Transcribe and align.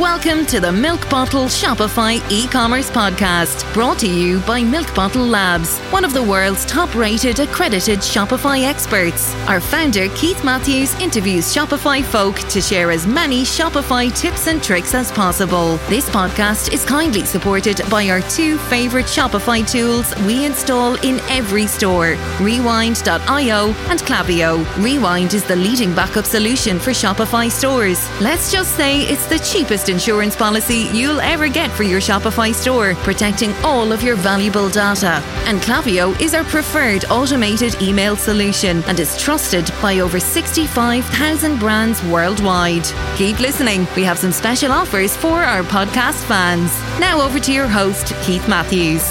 Welcome 0.00 0.46
to 0.46 0.60
the 0.60 0.72
Milk 0.72 1.10
Bottle 1.10 1.44
Shopify 1.44 2.22
e-commerce 2.32 2.90
podcast, 2.90 3.70
brought 3.74 3.98
to 3.98 4.08
you 4.08 4.40
by 4.40 4.62
Milk 4.62 4.94
Bottle 4.94 5.26
Labs, 5.26 5.78
one 5.90 6.06
of 6.06 6.14
the 6.14 6.22
world's 6.22 6.64
top-rated 6.64 7.38
accredited 7.38 7.98
Shopify 7.98 8.64
experts. 8.64 9.34
Our 9.46 9.60
founder 9.60 10.08
Keith 10.14 10.42
Matthews 10.42 10.98
interviews 11.00 11.54
Shopify 11.54 12.02
folk 12.02 12.36
to 12.48 12.62
share 12.62 12.90
as 12.90 13.06
many 13.06 13.42
Shopify 13.42 14.10
tips 14.18 14.46
and 14.46 14.62
tricks 14.62 14.94
as 14.94 15.12
possible. 15.12 15.76
This 15.90 16.08
podcast 16.08 16.72
is 16.72 16.82
kindly 16.82 17.26
supported 17.26 17.82
by 17.90 18.08
our 18.08 18.22
two 18.22 18.56
favorite 18.56 19.04
Shopify 19.04 19.70
tools 19.70 20.16
we 20.24 20.46
install 20.46 20.94
in 21.04 21.20
every 21.28 21.66
store, 21.66 22.16
Rewind.io 22.40 23.66
and 23.90 24.00
Klaviyo. 24.00 24.64
Rewind 24.82 25.34
is 25.34 25.44
the 25.44 25.56
leading 25.56 25.94
backup 25.94 26.24
solution 26.24 26.78
for 26.78 26.92
Shopify 26.92 27.50
stores. 27.50 28.08
Let's 28.22 28.50
just 28.50 28.74
say 28.78 29.02
it's 29.02 29.26
the 29.26 29.38
cheapest 29.40 29.89
insurance 29.90 30.34
policy 30.34 30.88
you'll 30.92 31.20
ever 31.20 31.48
get 31.48 31.70
for 31.70 31.82
your 31.82 32.00
Shopify 32.00 32.54
store, 32.54 32.94
protecting 33.04 33.52
all 33.64 33.92
of 33.92 34.02
your 34.02 34.16
valuable 34.16 34.68
data. 34.70 35.22
And 35.46 35.60
Klaviyo 35.60 36.18
is 36.20 36.32
our 36.32 36.44
preferred 36.44 37.04
automated 37.10 37.80
email 37.82 38.16
solution 38.16 38.82
and 38.84 38.98
is 38.98 39.20
trusted 39.20 39.70
by 39.82 40.00
over 40.00 40.18
65,000 40.18 41.58
brands 41.58 42.02
worldwide. 42.04 42.84
Keep 43.16 43.40
listening. 43.40 43.86
We 43.96 44.04
have 44.04 44.18
some 44.18 44.32
special 44.32 44.72
offers 44.72 45.16
for 45.16 45.42
our 45.42 45.62
podcast 45.62 46.24
fans. 46.24 46.70
Now 46.98 47.20
over 47.20 47.38
to 47.40 47.52
your 47.52 47.68
host, 47.68 48.14
Keith 48.22 48.48
Matthews. 48.48 49.02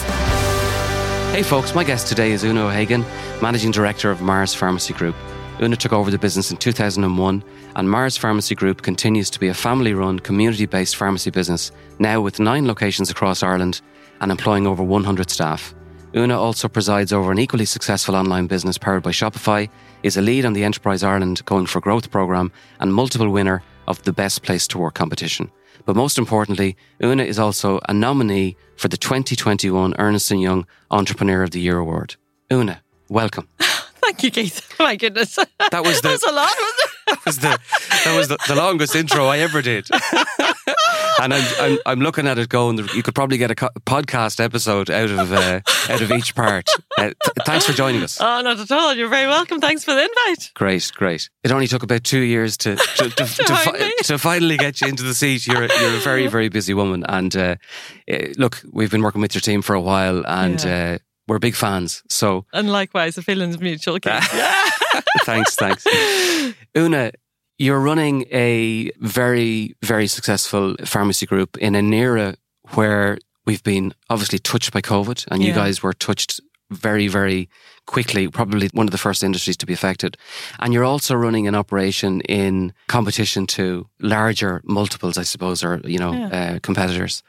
Hey 1.34 1.44
folks, 1.44 1.76
my 1.76 1.84
guest 1.84 2.08
today 2.08 2.32
is 2.32 2.44
Una 2.44 2.66
O'Hagan, 2.66 3.06
Managing 3.42 3.72
Director 3.72 4.10
of 4.10 4.22
Mars 4.22 4.56
Pharmacy 4.56 4.94
Group. 4.94 5.16
Una 5.62 5.76
took 5.76 5.92
over 5.92 6.10
the 6.10 6.18
business 6.18 6.52
in 6.52 6.58
2001, 6.58 7.44
and 7.76 7.90
Mars 7.90 8.16
Pharmacy 8.16 8.56
Group 8.56 8.82
continues 8.82 9.30
to 9.30 9.40
be 9.40 9.50
a 9.50 9.54
family 9.54 9.94
run, 9.94 10.20
community 10.20 10.66
based 10.66 10.96
pharmacy 10.96 11.32
business, 11.32 11.72
now 12.00 12.22
with 12.22 12.40
nine 12.40 12.66
locations 12.66 13.10
across 13.10 13.44
Ireland 13.44 13.82
and 14.22 14.32
employing 14.32 14.66
over 14.66 14.82
100 14.84 15.30
staff. 15.30 15.74
Una 16.16 16.40
also 16.40 16.70
presides 16.70 17.12
over 17.12 17.32
an 17.32 17.40
equally 17.40 17.66
successful 17.66 18.16
online 18.16 18.48
business 18.48 18.78
powered 18.78 19.04
by 19.04 19.12
Shopify, 19.12 19.70
is 20.02 20.16
a 20.16 20.22
lead 20.22 20.46
on 20.46 20.54
the 20.54 20.64
Enterprise 20.64 21.04
Ireland 21.04 21.44
Going 21.46 21.66
for 21.66 21.82
Growth 21.82 22.10
programme, 22.10 22.54
and 22.80 22.94
multiple 22.94 23.30
winner 23.30 23.62
of 23.86 24.02
the 24.04 24.14
Best 24.14 24.44
Place 24.44 24.66
to 24.68 24.78
Work 24.78 24.96
competition. 24.96 25.52
But 25.86 25.98
most 25.98 26.18
importantly, 26.18 26.78
Una 27.04 27.24
is 27.24 27.38
also 27.38 27.82
a 27.90 27.94
nominee 27.94 28.56
for 28.78 28.88
the 28.88 28.98
2021 28.98 29.94
Ernst 30.00 30.32
& 30.32 30.32
Young 30.32 30.66
Entrepreneur 30.90 31.44
of 31.44 31.52
the 31.52 31.60
Year 31.60 31.78
Award. 31.80 32.16
Una, 32.50 32.82
welcome. 33.10 33.50
Thank 34.10 34.24
you, 34.24 34.32
Keith. 34.32 34.74
My 34.80 34.96
goodness. 34.96 35.36
That 35.36 35.84
was 35.84 36.02
the- 36.02 36.08
that 36.08 36.12
was 36.14 36.24
a 36.24 36.32
lot, 36.32 36.50
wasn't 36.50 36.80
it? 36.80 36.90
That 37.06 37.26
was 37.26 37.38
the 37.38 37.60
that 38.06 38.18
was 38.18 38.28
the, 38.28 38.38
the 38.48 38.56
longest 38.56 38.96
intro 38.96 39.26
I 39.28 39.38
ever 39.40 39.62
did. 39.62 39.88
and 41.22 41.34
I'm, 41.34 41.44
I'm 41.60 41.80
I'm 41.86 42.00
looking 42.00 42.26
at 42.28 42.38
it 42.40 42.50
going. 42.50 42.78
You 42.96 43.04
could 43.04 43.14
probably 43.14 43.38
get 43.38 43.52
a 43.52 43.56
co- 43.56 43.70
podcast 43.86 44.44
episode 44.44 44.90
out 44.90 45.10
of 45.12 45.32
uh, 45.32 45.62
out 45.90 46.02
of 46.02 46.12
each 46.12 46.34
part. 46.36 46.68
Uh, 46.98 47.04
th- 47.04 47.16
thanks 47.46 47.66
for 47.68 47.74
joining 47.74 48.02
us. 48.02 48.20
Oh, 48.20 48.42
not 48.42 48.60
at 48.60 48.72
all. 48.72 48.96
You're 48.96 49.10
very 49.10 49.28
welcome. 49.28 49.60
Thanks 49.60 49.84
for 49.84 49.94
the 49.94 50.02
invite. 50.04 50.52
Great, 50.56 50.92
great. 50.96 51.30
It 51.44 51.52
only 51.52 51.68
took 51.68 51.84
about 51.84 52.04
two 52.04 52.22
years 52.22 52.58
to 52.58 52.76
to, 52.76 53.10
to, 53.10 53.26
to, 53.26 53.56
fi- 53.56 53.92
to 54.04 54.18
finally 54.18 54.58
get 54.58 54.82
you 54.82 54.88
into 54.88 55.04
the 55.04 55.14
seat. 55.14 55.46
You're 55.48 55.64
a, 55.66 55.80
you're 55.82 55.96
a 55.98 56.00
very 56.00 56.26
very 56.28 56.50
busy 56.50 56.74
woman, 56.74 57.04
and 57.08 57.36
uh, 57.36 57.56
eh, 58.08 58.34
look, 58.38 58.62
we've 58.72 58.92
been 58.92 59.02
working 59.04 59.22
with 59.22 59.34
your 59.36 59.42
team 59.42 59.62
for 59.62 59.74
a 59.76 59.82
while, 59.82 60.24
and 60.28 60.64
Yeah. 60.64 60.98
We're 61.30 61.40
big 61.40 61.56
fans. 61.56 62.04
So 62.10 62.46
And 62.52 62.70
likewise, 62.72 63.16
the 63.16 63.22
feeling's 63.22 63.60
mutual, 63.60 64.00
yeah. 64.06 64.20
thanks, 65.26 65.56
thanks. 65.56 65.86
Una, 66.76 67.12
you're 67.58 67.80
running 67.80 68.26
a 68.32 68.92
very, 69.00 69.76
very 69.84 70.08
successful 70.08 70.76
pharmacy 70.86 71.26
group 71.26 71.58
in 71.58 71.76
an 71.76 71.94
era 71.94 72.36
where 72.76 73.18
we've 73.46 73.64
been 73.64 73.94
obviously 74.10 74.40
touched 74.40 74.72
by 74.74 74.82
COVID, 74.82 75.26
and 75.32 75.42
you 75.44 75.54
guys 75.54 75.82
were 75.84 75.94
touched 75.94 76.40
very, 76.72 77.08
very 77.08 77.50
quickly, 77.88 78.28
probably 78.28 78.70
one 78.74 78.88
of 78.88 78.92
the 78.92 78.98
first 78.98 79.24
industries 79.24 79.58
to 79.58 79.66
be 79.66 79.74
affected. 79.74 80.16
And 80.60 80.72
you're 80.74 80.84
also 80.84 81.16
running 81.16 81.48
an 81.48 81.56
operation 81.56 82.22
in 82.22 82.74
competition 82.88 83.48
to 83.48 83.88
larger 84.00 84.62
multiples, 84.64 85.18
I 85.18 85.24
suppose, 85.24 85.64
or, 85.64 85.82
you 85.84 85.98
know, 85.98 86.14
Yeah. 86.14 86.28
uh, 86.56 86.60
competitors. 86.62 87.24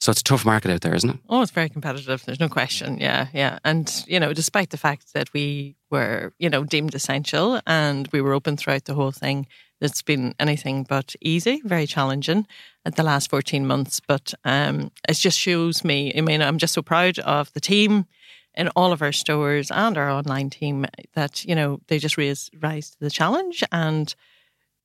So 0.00 0.10
it's 0.10 0.20
a 0.20 0.24
tough 0.24 0.44
market 0.44 0.70
out 0.70 0.82
there, 0.82 0.94
isn't 0.94 1.10
it? 1.10 1.16
Oh, 1.28 1.42
it's 1.42 1.50
very 1.50 1.68
competitive. 1.68 2.24
There's 2.24 2.40
no 2.40 2.48
question. 2.48 2.98
Yeah, 2.98 3.28
yeah. 3.32 3.58
And, 3.64 3.90
you 4.06 4.20
know, 4.20 4.32
despite 4.32 4.70
the 4.70 4.76
fact 4.76 5.14
that 5.14 5.32
we 5.32 5.76
were, 5.90 6.32
you 6.38 6.50
know, 6.50 6.64
deemed 6.64 6.94
essential 6.94 7.60
and 7.66 8.08
we 8.12 8.20
were 8.20 8.34
open 8.34 8.56
throughout 8.56 8.84
the 8.84 8.94
whole 8.94 9.10
thing, 9.10 9.46
it's 9.80 10.02
been 10.02 10.34
anything 10.38 10.84
but 10.84 11.14
easy, 11.20 11.60
very 11.64 11.86
challenging 11.86 12.46
at 12.84 12.96
the 12.96 13.02
last 13.02 13.30
14 13.30 13.66
months. 13.66 14.00
But 14.00 14.34
um, 14.44 14.90
it 15.08 15.14
just 15.14 15.38
shows 15.38 15.82
me, 15.82 16.12
I 16.16 16.20
mean, 16.20 16.42
I'm 16.42 16.58
just 16.58 16.74
so 16.74 16.82
proud 16.82 17.18
of 17.20 17.52
the 17.54 17.60
team 17.60 18.06
in 18.54 18.68
all 18.68 18.92
of 18.92 19.02
our 19.02 19.12
stores 19.12 19.70
and 19.70 19.98
our 19.98 20.10
online 20.10 20.50
team 20.50 20.86
that, 21.14 21.44
you 21.44 21.54
know, 21.54 21.80
they 21.88 21.98
just 21.98 22.16
raise, 22.16 22.50
rise 22.60 22.90
to 22.90 23.00
the 23.00 23.10
challenge 23.10 23.64
and, 23.72 24.14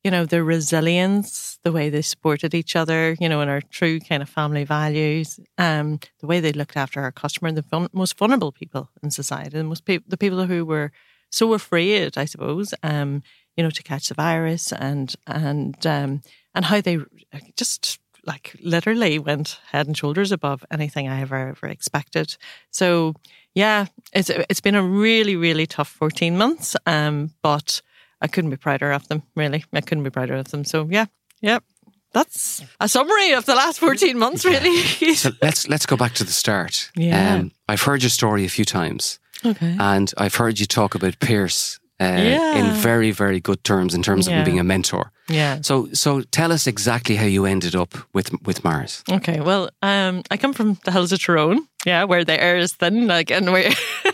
you 0.04 0.10
know, 0.12 0.26
their 0.26 0.44
resilience, 0.44 1.60
the 1.64 1.72
way 1.72 1.90
they 1.90 2.02
supported 2.02 2.54
each 2.54 2.76
other, 2.76 3.16
you 3.20 3.30
know, 3.30 3.42
and 3.42 3.52
our 3.52 3.62
true 3.62 4.00
kind 4.00 4.24
of 4.24 4.30
family 4.30 4.64
values, 4.64 5.40
um, 5.58 6.00
the 6.20 6.28
way 6.28 6.40
they 6.40 6.52
looked 6.52 6.76
after 6.76 7.02
our 7.02 7.12
customer, 7.12 7.52
the 7.52 7.62
vul- 7.62 7.90
most 7.94 8.18
vulnerable 8.18 8.52
people 8.52 8.90
in 9.04 9.12
society, 9.12 9.58
the 9.58 9.64
most 9.64 9.86
pe- 9.86 10.00
the 10.08 10.18
people 10.18 10.46
who 10.46 10.66
were 10.66 10.92
so 11.30 11.54
afraid, 11.54 12.18
I 12.18 12.26
suppose, 12.26 12.74
um, 12.84 13.22
you 13.56 13.64
know, 13.64 13.70
to 13.70 13.84
catch 13.84 14.08
the 14.08 14.16
virus 14.16 14.74
and 14.74 15.14
and 15.28 15.86
um, 15.86 16.22
and 16.56 16.66
how 16.66 16.82
they 16.82 17.00
just 17.56 18.00
like 18.26 18.56
literally 18.62 19.20
went 19.20 19.60
head 19.72 19.88
and 19.88 19.98
shoulders 19.98 20.32
above 20.32 20.64
anything 20.72 21.08
I 21.08 21.22
ever 21.22 21.50
ever 21.50 21.68
expected. 21.68 22.38
So 22.72 23.14
yeah, 23.54 23.86
it's 24.14 24.30
it's 24.30 24.62
been 24.62 24.76
a 24.76 24.84
really 24.84 25.36
really 25.36 25.68
tough 25.68 25.90
fourteen 25.90 26.38
months, 26.38 26.76
um, 26.86 27.32
but 27.44 27.82
I 28.22 28.28
couldn't 28.28 28.50
be 28.52 28.58
prouder 28.58 28.92
of 28.92 29.08
them. 29.08 29.24
Really, 29.36 29.64
I 29.74 29.82
couldn't 29.82 30.04
be 30.04 30.10
prouder 30.10 30.36
of 30.36 30.46
them. 30.52 30.64
So 30.66 30.88
yeah, 30.90 31.06
yeah, 31.42 31.60
that's 32.14 32.64
a 32.80 32.88
summary 32.88 33.32
of 33.34 33.46
the 33.46 33.56
last 33.56 33.80
fourteen 33.80 34.18
months. 34.20 34.46
Really. 34.46 34.82
So 35.16 35.32
let's 35.42 35.68
let's 35.68 35.86
go 35.86 35.98
back 35.98 36.14
to 36.16 36.24
the 36.24 36.32
start. 36.32 36.90
Um, 36.98 37.04
Yeah. 37.04 37.44
I've 37.68 37.82
heard 37.86 38.02
your 38.04 38.10
story 38.12 38.46
a 38.46 38.50
few 38.50 38.66
times. 38.66 39.20
okay. 39.46 39.76
And 39.80 40.14
I've 40.18 40.36
heard 40.38 40.60
you 40.60 40.66
talk 40.68 40.96
about 40.96 41.20
Pierce 41.20 41.80
uh, 42.00 42.06
Yeah. 42.06 42.56
in 42.60 42.82
very, 42.82 43.12
very 43.12 43.40
good 43.40 43.64
terms 43.64 43.94
in 43.94 44.02
terms 44.04 44.28
of 44.28 44.34
him 44.34 44.44
being 44.46 44.60
a 44.60 44.64
mentor. 44.64 45.12
Yeah. 45.30 45.62
So, 45.62 45.88
so 45.94 46.22
tell 46.32 46.52
us 46.52 46.68
exactly 46.68 47.16
how 47.16 47.26
you 47.28 47.46
ended 47.46 47.76
up 47.76 47.94
with 48.14 48.30
with 48.46 48.64
Mars. 48.64 49.04
Okay. 49.10 49.40
Well, 49.40 49.70
um, 49.82 50.22
I 50.34 50.38
come 50.38 50.54
from 50.54 50.78
the 50.84 50.92
hills 50.92 51.12
of 51.12 51.20
Tyrone, 51.24 51.68
yeah, 51.86 52.04
where 52.08 52.26
the 52.26 52.34
air 52.44 52.58
is 52.58 52.74
thin, 52.74 53.08
like, 53.08 53.32
and 53.32 53.52
we're 53.52 53.72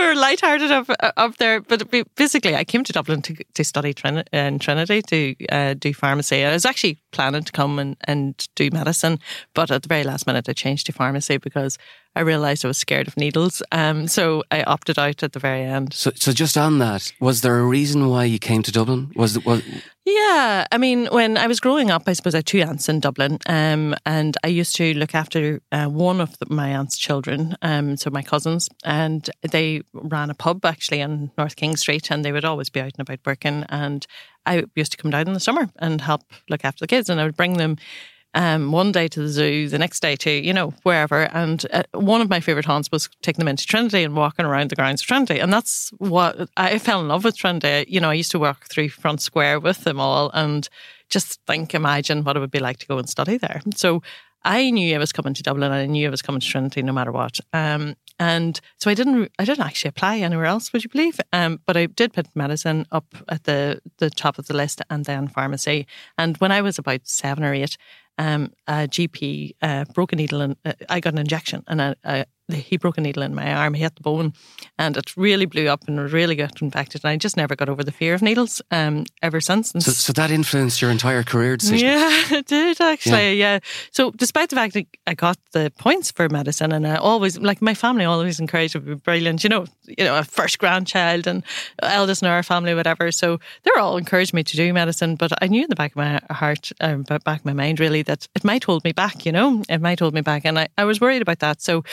we're 0.00 0.14
lighthearted 0.14 0.70
up 0.70 0.86
up 1.16 1.36
there. 1.36 1.60
But 1.60 1.90
basically, 2.16 2.56
I 2.56 2.64
came 2.64 2.84
to 2.84 2.92
Dublin 2.92 3.22
to 3.22 3.34
to 3.54 3.64
study 3.64 3.92
Trin- 3.94 4.24
in 4.32 4.58
Trinity 4.58 5.02
to 5.02 5.46
uh, 5.48 5.74
do 5.74 5.94
pharmacy. 5.94 6.44
I 6.44 6.52
was 6.52 6.64
actually 6.64 6.98
planning 7.12 7.44
to 7.44 7.52
come 7.52 7.78
and, 7.78 7.96
and 8.04 8.46
do 8.54 8.70
medicine, 8.72 9.18
but 9.54 9.70
at 9.70 9.82
the 9.82 9.88
very 9.88 10.04
last 10.04 10.26
minute, 10.26 10.48
I 10.48 10.52
changed 10.52 10.86
to 10.86 10.92
pharmacy 10.92 11.36
because 11.36 11.78
I 12.16 12.20
realised 12.20 12.64
I 12.64 12.68
was 12.68 12.78
scared 12.78 13.06
of 13.06 13.16
needles. 13.16 13.62
Um, 13.70 14.08
so 14.08 14.42
I 14.50 14.62
opted 14.64 14.98
out 14.98 15.22
at 15.22 15.32
the 15.32 15.38
very 15.38 15.62
end. 15.62 15.94
So, 15.94 16.10
so 16.16 16.32
just 16.32 16.56
on 16.56 16.78
that, 16.78 17.12
was 17.20 17.42
there 17.42 17.58
a 17.58 17.64
reason 17.64 18.08
why 18.08 18.24
you 18.24 18.38
came 18.38 18.62
to 18.64 18.72
Dublin? 18.72 19.12
Was 19.14 19.38
was 19.44 19.62
Yeah, 20.04 20.66
I 20.72 20.78
mean, 20.78 21.06
when 21.06 21.38
I 21.38 21.46
was 21.46 21.60
growing 21.60 21.90
up, 21.90 22.02
I 22.06 22.14
suppose 22.14 22.34
I 22.34 22.38
had 22.38 22.46
two 22.46 22.62
aunts 22.62 22.88
in 22.88 22.98
Dublin, 22.98 23.38
um, 23.46 23.94
and 24.04 24.36
I 24.42 24.48
used 24.48 24.74
to 24.76 24.92
look 24.94 25.14
after 25.14 25.60
uh, 25.70 25.86
one 25.86 26.20
of 26.20 26.36
the, 26.38 26.46
my 26.52 26.70
aunt's 26.70 26.98
children, 26.98 27.56
um, 27.62 27.96
so 27.96 28.10
my 28.10 28.22
cousins, 28.22 28.68
and 28.84 29.30
they 29.48 29.82
ran 29.92 30.30
a 30.30 30.34
pub 30.34 30.64
actually 30.64 31.02
on 31.02 31.30
North 31.38 31.54
King 31.54 31.76
Street, 31.76 32.10
and 32.10 32.24
they 32.24 32.32
would 32.32 32.44
always 32.44 32.70
be 32.70 32.80
out 32.80 32.92
and 32.98 33.08
about 33.08 33.20
working, 33.24 33.64
and 33.68 34.04
I 34.50 34.64
used 34.74 34.92
to 34.92 34.98
come 34.98 35.10
down 35.10 35.28
in 35.28 35.32
the 35.32 35.40
summer 35.40 35.68
and 35.78 36.00
help 36.00 36.22
look 36.48 36.64
after 36.64 36.82
the 36.82 36.88
kids, 36.88 37.08
and 37.08 37.20
I 37.20 37.24
would 37.24 37.36
bring 37.36 37.56
them. 37.56 37.76
Um, 38.32 38.70
one 38.70 38.92
day 38.92 39.08
to 39.08 39.22
the 39.22 39.28
zoo, 39.28 39.68
the 39.68 39.78
next 39.78 39.98
day 39.98 40.14
to 40.14 40.30
you 40.30 40.52
know 40.52 40.70
wherever, 40.84 41.22
and 41.34 41.66
uh, 41.72 41.82
one 41.94 42.20
of 42.20 42.30
my 42.30 42.38
favorite 42.38 42.64
haunts 42.64 42.88
was 42.92 43.08
taking 43.22 43.40
them 43.40 43.48
into 43.48 43.66
Trinity 43.66 44.04
and 44.04 44.14
walking 44.14 44.46
around 44.46 44.70
the 44.70 44.76
grounds 44.76 45.02
of 45.02 45.08
Trinity, 45.08 45.40
and 45.40 45.52
that's 45.52 45.90
what 45.98 46.48
I 46.56 46.78
fell 46.78 47.00
in 47.00 47.08
love 47.08 47.24
with 47.24 47.36
Trinity. 47.36 47.90
You 47.90 47.98
know, 47.98 48.10
I 48.10 48.14
used 48.14 48.30
to 48.30 48.38
walk 48.38 48.66
through 48.68 48.90
Front 48.90 49.20
Square 49.20 49.60
with 49.60 49.82
them 49.82 49.98
all, 49.98 50.30
and 50.32 50.68
just 51.08 51.40
think, 51.48 51.74
imagine 51.74 52.22
what 52.22 52.36
it 52.36 52.40
would 52.40 52.52
be 52.52 52.60
like 52.60 52.78
to 52.78 52.86
go 52.86 52.98
and 52.98 53.08
study 53.08 53.36
there. 53.36 53.62
So 53.74 54.00
I 54.44 54.70
knew 54.70 54.94
I 54.94 54.98
was 54.98 55.12
coming 55.12 55.34
to 55.34 55.42
Dublin, 55.42 55.72
I 55.72 55.86
knew 55.86 56.06
I 56.06 56.10
was 56.10 56.22
coming 56.22 56.40
to 56.40 56.46
Trinity 56.46 56.82
no 56.82 56.92
matter 56.92 57.12
what. 57.12 57.40
Um, 57.52 57.96
and 58.20 58.60
so 58.76 58.90
I 58.90 58.94
didn't, 58.94 59.32
I 59.38 59.46
didn't 59.46 59.64
actually 59.64 59.88
apply 59.88 60.18
anywhere 60.18 60.44
else. 60.44 60.74
Would 60.74 60.84
you 60.84 60.90
believe? 60.90 61.18
Um, 61.32 61.58
but 61.64 61.78
I 61.78 61.86
did 61.86 62.12
put 62.12 62.28
medicine 62.36 62.86
up 62.92 63.06
at 63.28 63.44
the 63.44 63.80
the 63.96 64.10
top 64.10 64.38
of 64.38 64.46
the 64.46 64.54
list, 64.54 64.82
and 64.90 65.06
then 65.06 65.26
pharmacy. 65.26 65.86
And 66.18 66.36
when 66.36 66.52
I 66.52 66.60
was 66.60 66.78
about 66.78 67.00
seven 67.08 67.42
or 67.44 67.54
eight, 67.54 67.78
um, 68.18 68.52
a 68.66 68.86
GP 68.86 69.52
uh, 69.62 69.86
broke 69.94 70.12
a 70.12 70.16
needle, 70.16 70.42
and 70.42 70.56
uh, 70.66 70.74
I 70.90 71.00
got 71.00 71.14
an 71.14 71.18
injection, 71.18 71.64
and 71.66 71.80
I, 71.80 71.94
I, 72.04 72.24
he 72.52 72.76
broke 72.76 72.98
a 72.98 73.00
needle 73.00 73.22
in 73.22 73.34
my 73.34 73.52
arm. 73.52 73.74
He 73.74 73.82
hit 73.82 73.96
the 73.96 74.02
bone, 74.02 74.32
and 74.78 74.96
it 74.96 75.16
really 75.16 75.46
blew 75.46 75.68
up 75.68 75.86
and 75.86 76.12
really 76.12 76.34
got 76.34 76.60
infected. 76.62 77.02
And 77.04 77.10
I 77.10 77.16
just 77.16 77.36
never 77.36 77.56
got 77.56 77.68
over 77.68 77.84
the 77.84 77.92
fear 77.92 78.14
of 78.14 78.22
needles 78.22 78.62
um, 78.70 79.04
ever 79.22 79.40
since. 79.40 79.70
So, 79.70 79.80
so, 79.80 80.12
that 80.12 80.30
influenced 80.30 80.80
your 80.82 80.90
entire 80.90 81.22
career 81.22 81.56
decision. 81.56 81.88
Yeah, 81.88 82.22
it 82.38 82.46
did 82.46 82.80
actually. 82.80 83.34
Yeah. 83.34 83.54
yeah. 83.54 83.58
So 83.92 84.10
despite 84.10 84.50
the 84.50 84.56
fact 84.56 84.74
that 84.74 84.86
I 85.06 85.14
got 85.14 85.38
the 85.52 85.72
points 85.78 86.10
for 86.10 86.28
medicine, 86.28 86.72
and 86.72 86.86
I 86.86 86.96
always 86.96 87.38
like 87.38 87.62
my 87.62 87.74
family 87.74 88.04
always 88.04 88.40
encouraged 88.40 88.74
me 88.74 88.80
to 88.80 88.86
be 88.86 88.94
brilliant. 88.94 89.42
You 89.44 89.50
know, 89.50 89.66
you 89.86 90.04
know, 90.04 90.18
a 90.18 90.24
first 90.24 90.58
grandchild 90.58 91.26
and 91.26 91.42
eldest 91.82 92.22
in 92.22 92.28
our 92.28 92.42
family, 92.42 92.74
whatever. 92.74 93.10
So 93.10 93.38
they 93.62 93.70
were 93.74 93.80
all 93.80 93.96
encouraged 93.96 94.34
me 94.34 94.42
to 94.42 94.56
do 94.56 94.72
medicine, 94.72 95.16
but 95.16 95.32
I 95.42 95.46
knew 95.46 95.62
in 95.62 95.70
the 95.70 95.76
back 95.76 95.92
of 95.92 95.96
my 95.96 96.20
heart, 96.30 96.70
um, 96.80 97.02
back 97.02 97.40
of 97.40 97.44
my 97.44 97.52
mind, 97.52 97.80
really, 97.80 98.02
that 98.02 98.28
it 98.34 98.44
might 98.44 98.64
hold 98.64 98.84
me 98.84 98.92
back. 98.92 99.26
You 99.26 99.32
know, 99.32 99.62
it 99.68 99.80
might 99.80 100.00
hold 100.00 100.14
me 100.14 100.20
back, 100.20 100.44
and 100.44 100.58
I, 100.58 100.68
I 100.78 100.84
was 100.84 101.00
worried 101.00 101.22
about 101.22 101.40
that. 101.40 101.60
So 101.60 101.84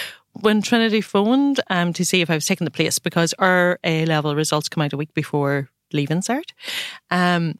when 0.42 0.62
Trinity 0.62 1.02
phoned 1.02 1.60
um, 1.70 1.94
to 1.94 2.06
see 2.06 2.22
if 2.22 2.30
I 2.30 2.36
was 2.36 2.46
taking 2.46 2.66
the 2.66 2.72
place 2.72 3.00
because 3.00 3.34
our 3.40 3.80
A 3.84 4.06
level 4.06 4.36
results 4.36 4.70
come 4.70 4.84
out 4.84 4.94
a 4.94 4.98
week 4.98 5.14
before 5.14 5.70
leaving 5.94 6.20
cert. 6.20 6.52
Um, 7.12 7.56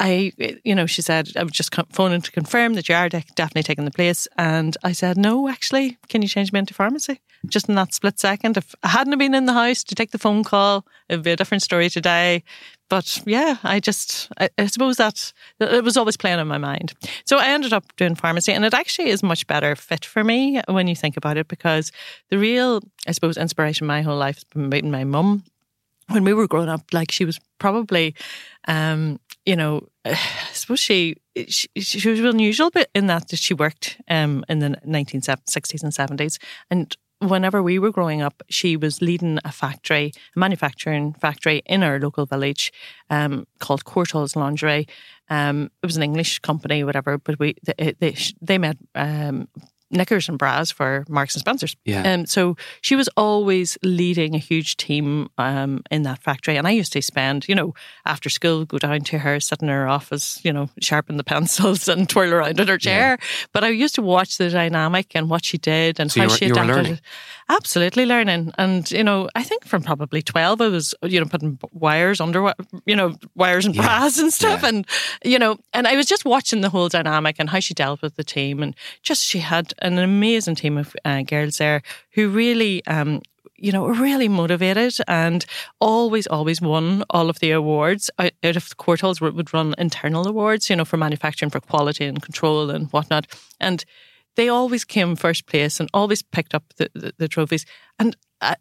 I, 0.00 0.32
you 0.64 0.74
know, 0.74 0.86
she 0.86 1.02
said, 1.02 1.30
I 1.36 1.42
was 1.42 1.52
just 1.52 1.74
phoning 1.90 2.20
to 2.20 2.30
confirm 2.30 2.74
that 2.74 2.88
you 2.88 2.94
are 2.94 3.08
definitely 3.08 3.64
taking 3.64 3.84
the 3.84 3.90
place. 3.90 4.28
And 4.36 4.76
I 4.84 4.92
said, 4.92 5.16
no, 5.16 5.48
actually, 5.48 5.98
can 6.08 6.22
you 6.22 6.28
change 6.28 6.52
me 6.52 6.60
into 6.60 6.72
pharmacy? 6.72 7.20
Just 7.46 7.68
in 7.68 7.74
that 7.74 7.94
split 7.94 8.18
second. 8.18 8.56
If 8.56 8.74
I 8.82 8.88
hadn't 8.88 9.18
been 9.18 9.34
in 9.34 9.46
the 9.46 9.52
house 9.52 9.82
to 9.84 9.94
take 9.94 10.12
the 10.12 10.18
phone 10.18 10.44
call, 10.44 10.86
it 11.08 11.16
would 11.16 11.24
be 11.24 11.32
a 11.32 11.36
different 11.36 11.62
story 11.62 11.90
today. 11.90 12.44
But 12.88 13.22
yeah, 13.26 13.56
I 13.64 13.80
just, 13.80 14.30
I, 14.38 14.48
I 14.56 14.66
suppose 14.66 14.96
that 14.96 15.32
it 15.60 15.84
was 15.84 15.96
always 15.96 16.16
playing 16.16 16.38
on 16.38 16.48
my 16.48 16.58
mind. 16.58 16.94
So 17.24 17.38
I 17.38 17.48
ended 17.48 17.72
up 17.72 17.84
doing 17.96 18.14
pharmacy 18.14 18.52
and 18.52 18.64
it 18.64 18.74
actually 18.74 19.10
is 19.10 19.22
much 19.22 19.46
better 19.46 19.74
fit 19.74 20.04
for 20.04 20.22
me 20.22 20.60
when 20.68 20.86
you 20.86 20.96
think 20.96 21.16
about 21.16 21.36
it 21.36 21.48
because 21.48 21.92
the 22.30 22.38
real, 22.38 22.82
I 23.06 23.12
suppose, 23.12 23.36
inspiration 23.36 23.86
my 23.86 24.02
whole 24.02 24.16
life 24.16 24.36
has 24.36 24.44
been 24.44 24.68
meeting 24.68 24.90
my 24.90 25.04
mum 25.04 25.44
when 26.08 26.24
we 26.24 26.32
were 26.32 26.48
growing 26.48 26.68
up, 26.68 26.82
like 26.92 27.10
she 27.10 27.24
was 27.24 27.38
probably, 27.58 28.14
um, 28.66 29.20
you 29.48 29.56
know, 29.56 29.88
I 30.04 30.14
suppose 30.52 30.78
she, 30.78 31.16
she, 31.48 31.68
she 31.78 32.10
was 32.10 32.20
unusual, 32.20 32.70
but 32.70 32.90
in 32.94 33.06
that 33.06 33.34
she 33.36 33.54
worked 33.54 33.98
um, 34.08 34.44
in 34.48 34.58
the 34.58 34.76
1960s 34.86 35.82
and 35.82 35.92
70s, 35.92 36.38
and 36.70 36.94
whenever 37.20 37.62
we 37.62 37.78
were 37.78 37.90
growing 37.90 38.20
up, 38.22 38.42
she 38.50 38.76
was 38.76 39.00
leading 39.00 39.38
a 39.44 39.50
factory, 39.50 40.12
a 40.36 40.38
manufacturing 40.38 41.14
factory 41.14 41.62
in 41.66 41.82
our 41.82 41.98
local 41.98 42.26
village 42.26 42.72
um, 43.10 43.46
called 43.58 43.84
Courtaulds 43.84 44.36
Lingerie. 44.36 44.86
Um, 45.30 45.70
it 45.82 45.86
was 45.86 45.96
an 45.96 46.02
English 46.02 46.40
company, 46.40 46.84
whatever, 46.84 47.18
but 47.18 47.38
we 47.38 47.54
they 47.64 47.94
they, 47.98 48.16
they 48.40 48.58
made 48.58 48.78
um, 48.94 49.48
knickers 49.90 50.28
and 50.28 50.38
bras 50.38 50.70
for 50.70 51.04
Marks 51.08 51.34
and 51.34 51.40
Spencers. 51.40 51.76
Yeah. 51.84 52.12
Um, 52.12 52.26
so 52.26 52.56
she 52.80 52.96
was 52.96 53.08
always 53.16 53.78
leading 53.82 54.34
a 54.34 54.38
huge 54.38 54.76
team 54.76 55.30
um, 55.38 55.82
in 55.90 56.02
that 56.02 56.22
factory. 56.22 56.56
And 56.56 56.66
I 56.66 56.72
used 56.72 56.92
to 56.92 57.02
spend, 57.02 57.48
you 57.48 57.54
know, 57.54 57.74
after 58.04 58.28
school, 58.28 58.64
go 58.64 58.78
down 58.78 59.00
to 59.02 59.18
her, 59.18 59.40
sit 59.40 59.62
in 59.62 59.68
her 59.68 59.88
office, 59.88 60.40
you 60.44 60.52
know, 60.52 60.68
sharpen 60.80 61.16
the 61.16 61.24
pencils 61.24 61.88
and 61.88 62.08
twirl 62.08 62.34
around 62.34 62.60
in 62.60 62.68
her 62.68 62.78
chair. 62.78 63.18
Yeah. 63.20 63.26
But 63.52 63.64
I 63.64 63.68
used 63.68 63.94
to 63.96 64.02
watch 64.02 64.38
the 64.38 64.50
dynamic 64.50 65.12
and 65.14 65.30
what 65.30 65.44
she 65.44 65.58
did 65.58 66.00
and 66.00 66.12
so 66.12 66.20
how 66.20 66.26
were, 66.26 66.34
she 66.34 66.46
adapted. 66.46 67.00
Absolutely 67.48 68.04
learning. 68.04 68.52
And, 68.58 68.90
you 68.90 69.02
know, 69.04 69.28
I 69.34 69.42
think 69.42 69.64
from 69.64 69.82
probably 69.82 70.20
12, 70.20 70.60
I 70.60 70.68
was, 70.68 70.94
you 71.02 71.18
know, 71.18 71.26
putting 71.26 71.58
wires 71.72 72.20
under, 72.20 72.52
you 72.84 72.94
know, 72.94 73.14
wires 73.34 73.64
and 73.64 73.74
yeah. 73.74 73.82
bras 73.82 74.18
and 74.18 74.32
stuff. 74.32 74.62
Yeah. 74.62 74.68
And, 74.68 74.86
you 75.24 75.38
know, 75.38 75.58
and 75.72 75.86
I 75.86 75.96
was 75.96 76.04
just 76.04 76.26
watching 76.26 76.60
the 76.60 76.68
whole 76.68 76.88
dynamic 76.88 77.36
and 77.38 77.48
how 77.48 77.60
she 77.60 77.72
dealt 77.72 78.02
with 78.02 78.16
the 78.16 78.24
team. 78.24 78.62
And 78.62 78.76
just 79.02 79.24
she 79.24 79.38
had 79.38 79.72
an 79.82 79.98
amazing 79.98 80.54
team 80.54 80.78
of 80.78 80.94
uh, 81.04 81.22
girls 81.22 81.58
there 81.58 81.82
who 82.12 82.28
really, 82.28 82.84
um, 82.86 83.22
you 83.56 83.72
know, 83.72 83.82
were 83.82 83.94
really 83.94 84.28
motivated 84.28 84.94
and 85.06 85.44
always, 85.80 86.26
always 86.26 86.60
won 86.60 87.04
all 87.10 87.28
of 87.28 87.40
the 87.40 87.50
awards. 87.50 88.10
Out, 88.18 88.32
of 88.42 88.68
the 88.68 88.74
Courtaulds 88.74 89.20
would 89.20 89.52
run 89.52 89.74
internal 89.78 90.26
awards, 90.26 90.70
you 90.70 90.76
know, 90.76 90.84
for 90.84 90.96
manufacturing, 90.96 91.50
for 91.50 91.60
quality 91.60 92.04
and 92.04 92.22
control 92.22 92.70
and 92.70 92.90
whatnot. 92.92 93.26
And 93.60 93.84
they 94.38 94.48
always 94.48 94.84
came 94.84 95.16
first 95.16 95.46
place 95.46 95.80
and 95.80 95.90
always 95.92 96.22
picked 96.22 96.54
up 96.54 96.62
the, 96.76 96.88
the, 96.94 97.12
the 97.18 97.28
trophies. 97.28 97.66
And 97.98 98.16
I, 98.40 98.54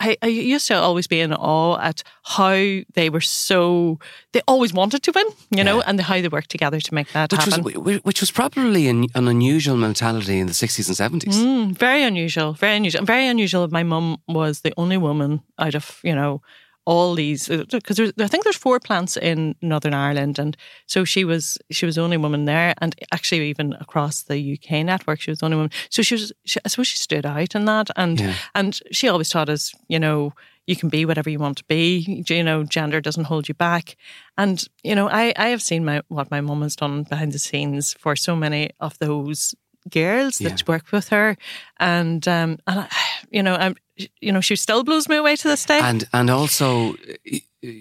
I, 0.00 0.16
I, 0.20 0.26
used 0.26 0.68
to 0.68 0.74
always 0.74 1.06
be 1.06 1.20
in 1.20 1.32
awe 1.32 1.78
at 1.80 2.02
how 2.24 2.52
they 2.92 3.08
were 3.08 3.22
so 3.22 3.98
they 4.32 4.42
always 4.46 4.74
wanted 4.74 5.02
to 5.04 5.12
win, 5.14 5.26
you 5.50 5.64
know, 5.64 5.80
and 5.80 5.98
how 5.98 6.20
they 6.20 6.28
worked 6.28 6.50
together 6.50 6.78
to 6.78 6.94
make 6.94 7.10
that 7.12 7.32
which 7.32 7.40
happen. 7.40 7.82
Was, 7.82 8.02
which 8.02 8.20
was 8.20 8.30
probably 8.30 8.86
an, 8.86 9.06
an, 9.14 9.26
unusual 9.26 9.78
mentality 9.78 10.38
in 10.38 10.46
the 10.46 10.52
sixties 10.52 10.88
and 10.88 10.96
seventies. 10.96 11.38
Mm, 11.38 11.74
very 11.78 12.02
unusual, 12.02 12.52
very 12.52 12.76
unusual, 12.76 13.06
very 13.06 13.26
unusual. 13.26 13.66
My 13.68 13.82
mum 13.82 14.18
was 14.28 14.60
the 14.60 14.74
only 14.76 14.98
woman 14.98 15.40
out 15.58 15.74
of 15.74 16.00
you 16.04 16.14
know 16.14 16.42
all 16.86 17.14
these 17.14 17.48
because 17.48 17.98
uh, 17.98 18.12
I 18.18 18.28
think 18.28 18.44
there's 18.44 18.56
four 18.56 18.78
plants 18.78 19.16
in 19.16 19.54
Northern 19.62 19.94
Ireland, 19.94 20.38
and 20.38 20.56
so 20.86 21.04
she 21.04 21.24
was 21.24 21.58
she 21.70 21.86
was 21.86 21.94
the 21.94 22.02
only 22.02 22.16
woman 22.16 22.44
there, 22.44 22.74
and 22.78 22.94
actually 23.12 23.48
even 23.48 23.72
across 23.74 24.22
the 24.22 24.54
UK 24.58 24.84
network, 24.84 25.20
she 25.20 25.30
was 25.30 25.40
the 25.40 25.46
only 25.46 25.56
woman. 25.56 25.70
So 25.90 26.02
she 26.02 26.14
was, 26.14 26.32
she, 26.44 26.60
I 26.64 26.68
suppose, 26.68 26.88
she 26.88 26.96
stood 26.96 27.26
out 27.26 27.54
in 27.54 27.64
that, 27.64 27.88
and 27.96 28.20
yeah. 28.20 28.34
and 28.54 28.78
she 28.92 29.08
always 29.08 29.30
taught 29.30 29.48
us, 29.48 29.74
you 29.88 29.98
know, 29.98 30.32
you 30.66 30.76
can 30.76 30.88
be 30.88 31.04
whatever 31.04 31.30
you 31.30 31.38
want 31.38 31.58
to 31.58 31.64
be. 31.64 32.24
You 32.28 32.42
know, 32.42 32.64
gender 32.64 33.00
doesn't 33.00 33.24
hold 33.24 33.48
you 33.48 33.54
back. 33.54 33.96
And 34.36 34.66
you 34.82 34.94
know, 34.94 35.08
I 35.08 35.32
I 35.36 35.48
have 35.48 35.62
seen 35.62 35.84
my 35.84 36.02
what 36.08 36.30
my 36.30 36.40
mum 36.40 36.62
has 36.62 36.76
done 36.76 37.04
behind 37.04 37.32
the 37.32 37.38
scenes 37.38 37.94
for 37.94 38.16
so 38.16 38.36
many 38.36 38.70
of 38.80 38.98
those 38.98 39.54
girls 39.90 40.38
that 40.38 40.60
yeah. 40.60 40.64
work 40.66 40.92
with 40.92 41.08
her, 41.08 41.36
and 41.78 42.26
um, 42.28 42.58
and 42.66 42.80
I, 42.80 42.88
you 43.30 43.42
know, 43.42 43.54
I'm, 43.54 43.76
you 44.20 44.32
know, 44.32 44.40
she 44.40 44.56
still 44.56 44.84
blows 44.84 45.08
me 45.08 45.16
away 45.16 45.36
to 45.36 45.48
this 45.48 45.64
day. 45.64 45.80
And 45.80 46.04
and 46.12 46.30
also, 46.30 46.94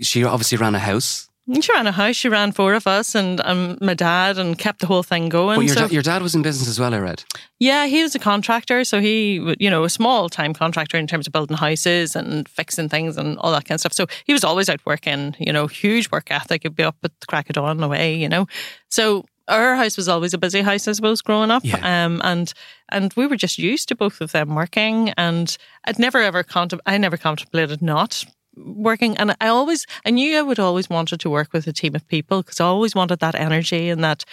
she 0.02 0.24
obviously 0.24 0.58
ran 0.58 0.76
a 0.76 0.80
house. 0.80 1.30
She 1.60 1.74
ran 1.74 1.88
a 1.88 1.92
house. 1.92 2.16
She 2.16 2.30
ran 2.30 2.54
four 2.54 2.74
of 2.74 2.88
us 2.88 3.16
and 3.16 3.42
um, 3.42 3.78
my 3.82 3.94
dad, 3.94 4.38
and 4.38 4.58
kept 4.58 4.80
the 4.80 4.88
whole 4.88 5.04
thing 5.04 5.28
going. 5.28 5.58
But 5.58 5.66
your, 5.66 5.76
so, 5.76 5.88
da- 5.88 5.94
your 5.94 6.02
dad 6.02 6.22
was 6.22 6.36
in 6.36 6.42
business 6.42 6.70
as 6.70 6.80
well, 6.80 6.94
I 6.94 7.00
read. 7.00 7.26
Yeah, 7.60 7.86
he 7.86 8.02
was 8.02 8.16
a 8.16 8.20
contractor, 8.20 8.86
so 8.86 9.02
he, 9.02 9.56
you 9.60 9.70
know, 9.70 9.84
a 9.84 9.90
small 9.90 10.30
time 10.30 10.54
contractor 10.54 10.98
in 10.98 11.06
terms 11.06 11.28
of 11.28 11.34
building 11.34 11.58
houses 11.58 12.16
and 12.16 12.48
fixing 12.48 12.88
things 12.88 13.18
and 13.18 13.38
all 13.40 13.52
that 13.52 13.66
kind 13.66 13.76
of 13.76 13.82
stuff. 13.82 13.92
So 13.92 14.08
he 14.24 14.32
was 14.32 14.46
always 14.46 14.70
out 14.70 14.80
working. 14.86 15.36
You 15.38 15.52
know, 15.52 15.68
huge 15.68 16.10
work 16.12 16.32
ethic. 16.32 16.64
He'd 16.64 16.76
be 16.76 16.84
up 16.84 16.96
at 17.04 17.12
the 17.20 17.26
crack 17.26 17.50
of 17.50 17.56
dawn 17.56 17.84
away. 17.84 18.16
You 18.16 18.30
know, 18.30 18.48
so 18.90 19.26
our 19.48 19.76
house 19.76 19.98
was 19.98 20.08
always 20.08 20.34
a 20.34 20.38
busy 20.38 20.62
house, 20.62 20.88
I 20.88 20.94
suppose, 20.94 21.22
growing 21.22 21.52
up. 21.52 21.64
Yeah. 21.66 22.06
Um, 22.06 22.22
and 22.24 22.54
and 22.90 23.14
we 23.16 23.28
were 23.28 23.36
just 23.36 23.58
used 23.58 23.88
to 23.90 23.96
both 23.96 24.22
of 24.22 24.32
them 24.32 24.56
working. 24.56 25.14
And 25.18 25.56
I'd 25.86 26.00
never 26.00 26.20
ever 26.20 26.44
contem- 26.44 26.80
I 26.86 26.98
never 26.98 27.18
contemplated 27.18 27.82
not 27.82 28.24
working. 28.56 29.18
And 29.18 29.36
I 29.42 29.48
always, 29.48 29.86
I 30.06 30.12
knew 30.12 30.38
I 30.38 30.42
would 30.42 30.60
always 30.60 30.90
wanted 30.90 31.20
to 31.22 31.30
work 31.30 31.54
with 31.54 31.68
a 31.68 31.74
team 31.74 31.96
of 31.96 32.08
people 32.08 32.42
because 32.42 32.60
I 32.60 32.66
always 32.66 32.96
wanted 32.96 33.20
that 33.20 33.36
energy 33.36 33.90
and 33.90 34.04
that 34.04 34.24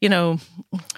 you 0.00 0.08
know, 0.08 0.38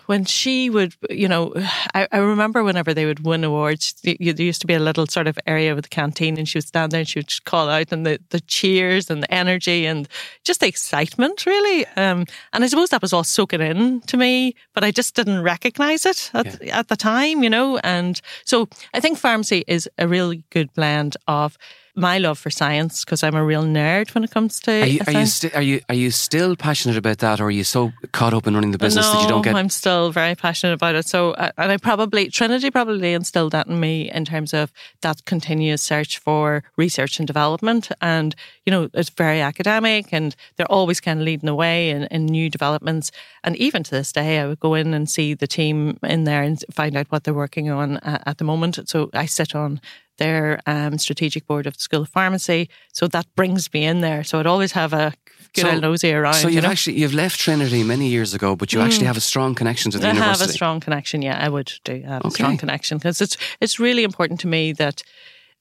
when 0.07 0.25
she 0.25 0.71
would, 0.71 0.95
you 1.11 1.27
know, 1.27 1.53
I, 1.95 2.07
I 2.13 2.19
remember 2.19 2.63
whenever 2.63 2.95
they 2.95 3.05
would 3.05 3.25
win 3.25 3.43
awards, 3.43 3.95
there 4.03 4.15
used 4.19 4.61
to 4.61 4.67
be 4.67 4.75
a 4.75 4.81
little 4.81 5.07
sort 5.07 5.27
of 5.27 5.39
area 5.47 5.75
with 5.75 5.85
the 5.85 5.89
canteen, 5.89 6.39
and 6.39 6.49
she 6.49 6.59
would 6.59 6.67
stand 6.67 6.93
there 6.93 7.01
and 7.01 7.09
she 7.09 7.19
would 7.19 7.45
call 7.45 7.69
out, 7.69 7.91
and 7.91 8.07
the, 8.07 8.21
the 8.31 8.41
cheers 8.41 9.11
and 9.11 9.23
the 9.23 9.35
energy 9.35 9.87
and 9.87 10.09
just 10.45 10.61
the 10.61 10.69
excitement, 10.69 11.47
really. 11.47 11.85
Um, 11.97 12.27
and 12.53 12.63
I 12.63 12.69
suppose 12.69 12.91
that 12.91 13.03
was 13.03 13.13
all 13.13 13.25
soaking 13.25 13.61
in 13.61 14.03
to 14.03 14.17
me, 14.17 14.55
but 14.73 14.85
I 14.85 14.93
just 14.93 15.15
didn't 15.17 15.43
recognize 15.43 16.07
it 16.07 16.31
at, 16.33 16.63
yeah. 16.63 16.79
at 16.79 16.89
the 16.89 16.97
time, 16.97 17.43
you 17.43 17.51
know. 17.51 17.79
And 17.79 18.21
so 18.45 18.69
I 18.95 19.01
think 19.01 19.19
pharmacy 19.19 19.65
is 19.67 19.89
a 19.99 20.07
really 20.07 20.45
good 20.51 20.73
blend 20.75 21.17
of 21.27 21.59
my 21.95 22.17
love 22.19 22.39
for 22.39 22.49
science 22.49 23.05
because 23.05 23.23
I'm 23.23 23.35
a 23.35 23.45
real 23.45 23.65
nerd 23.65 24.15
when 24.15 24.25
it 24.25 24.31
comes 24.31 24.61
to. 24.61 24.83
Are 24.83 24.87
you 24.87 25.01
are 25.07 25.13
you, 25.13 25.27
sti- 25.27 25.51
are 25.55 25.63
you 25.63 25.81
are 25.91 25.95
you 25.95 26.11
still 26.11 26.57
passionate 26.57 26.97
about 26.97 27.19
that, 27.19 27.41
or 27.41 27.45
are 27.45 27.51
you 27.51 27.65
so 27.65 27.93
caught 28.13 28.33
up 28.33 28.47
in 28.47 28.55
running 28.55 28.71
the 28.71 28.79
business 28.79 29.05
no, 29.07 29.13
that 29.13 29.23
you 29.23 29.29
don't 29.29 29.43
get? 29.43 29.55
I'm 29.55 29.69
still 29.69 30.11
very 30.11 30.35
passionate 30.35 30.73
about 30.73 30.95
it. 30.95 31.07
So, 31.07 31.33
uh, 31.33 31.51
and 31.59 31.71
I 31.71 31.77
probably 31.77 32.31
Trinity 32.31 32.71
probably 32.71 33.13
instilled 33.13 33.53
that 33.53 33.67
in 33.67 33.79
me 33.79 34.11
in 34.11 34.25
terms 34.25 34.55
of 34.55 34.73
that 35.03 35.25
continuous 35.27 35.83
search 35.83 36.19
for 36.19 36.65
research 36.77 37.19
and 37.19 37.27
development, 37.27 37.91
and 38.01 38.35
you 38.65 38.71
know 38.71 38.89
it's 38.95 39.11
very 39.11 39.43
academic, 39.43 40.13
and 40.13 40.35
they're 40.57 40.73
always 40.73 41.01
kind 41.01 41.21
of 41.21 41.27
leading 41.27 41.47
the 41.47 41.55
way 41.55 41.91
in, 41.91 42.05
in 42.05 42.25
new 42.25 42.49
developments. 42.49 43.13
And 43.45 43.55
even 43.57 43.83
to 43.83 43.91
this 43.91 44.13
day, 44.13 44.39
I 44.39 44.47
would 44.47 44.61
go 44.61 44.75
in 44.75 44.95
and 44.95 45.11
see 45.11 45.35
the 45.35 45.47
team 45.47 45.99
in 46.03 46.25
there 46.25 46.43
and 46.43 46.65
find 46.73 46.97
out 46.97 47.09
what 47.11 47.25
they're 47.25 47.35
working 47.35 47.71
on 47.71 47.99
uh, 47.99 48.23
at 48.25 48.39
the 48.39 48.45
moment. 48.45 48.79
So 48.89 49.11
I 49.13 49.27
sit 49.27 49.55
on 49.55 49.81
their 50.23 50.61
um, 50.67 50.99
strategic 50.99 51.47
board 51.47 51.67
of 51.67 51.75
the 51.75 51.81
School 51.81 52.03
of 52.03 52.09
Pharmacy. 52.09 52.69
So 52.93 53.09
that 53.09 53.27
brings 53.35 53.73
me 53.73 53.85
in 53.85 54.01
there. 54.01 54.23
So 54.23 54.39
I'd 54.39 54.47
always 54.47 54.73
have 54.73 54.93
a 54.93 55.13
good 55.55 55.63
so, 55.63 55.71
old 55.73 55.83
nosy 55.83 56.13
around. 56.13 56.35
So 56.35 56.49
you've 56.49 56.55
you 56.57 56.61
know? 56.63 56.69
actually 56.69 57.01
you've 57.01 57.15
left 57.15 57.41
Trinity 57.41 57.83
many 57.83 58.09
years 58.09 58.33
ago, 58.33 58.55
but 58.55 58.73
you 58.73 58.79
mm. 58.79 58.85
actually 58.85 59.07
have 59.07 59.17
a 59.17 59.21
strong 59.21 59.55
connection 59.55 59.91
to 59.93 59.99
the 59.99 60.07
I 60.07 60.13
university. 60.13 60.43
I 60.43 60.45
have 60.45 60.49
a 60.49 60.53
strong 60.53 60.81
connection. 60.81 61.23
Yeah, 61.23 61.45
I 61.45 61.49
would 61.49 61.73
do 61.85 62.01
have 62.03 62.23
okay. 62.23 62.29
a 62.29 62.31
strong 62.31 62.57
connection 62.57 62.99
because 62.99 63.21
it's 63.21 63.37
it's 63.61 63.79
really 63.81 64.05
important 64.05 64.41
to 64.41 64.47
me 64.47 64.73
that. 64.73 65.03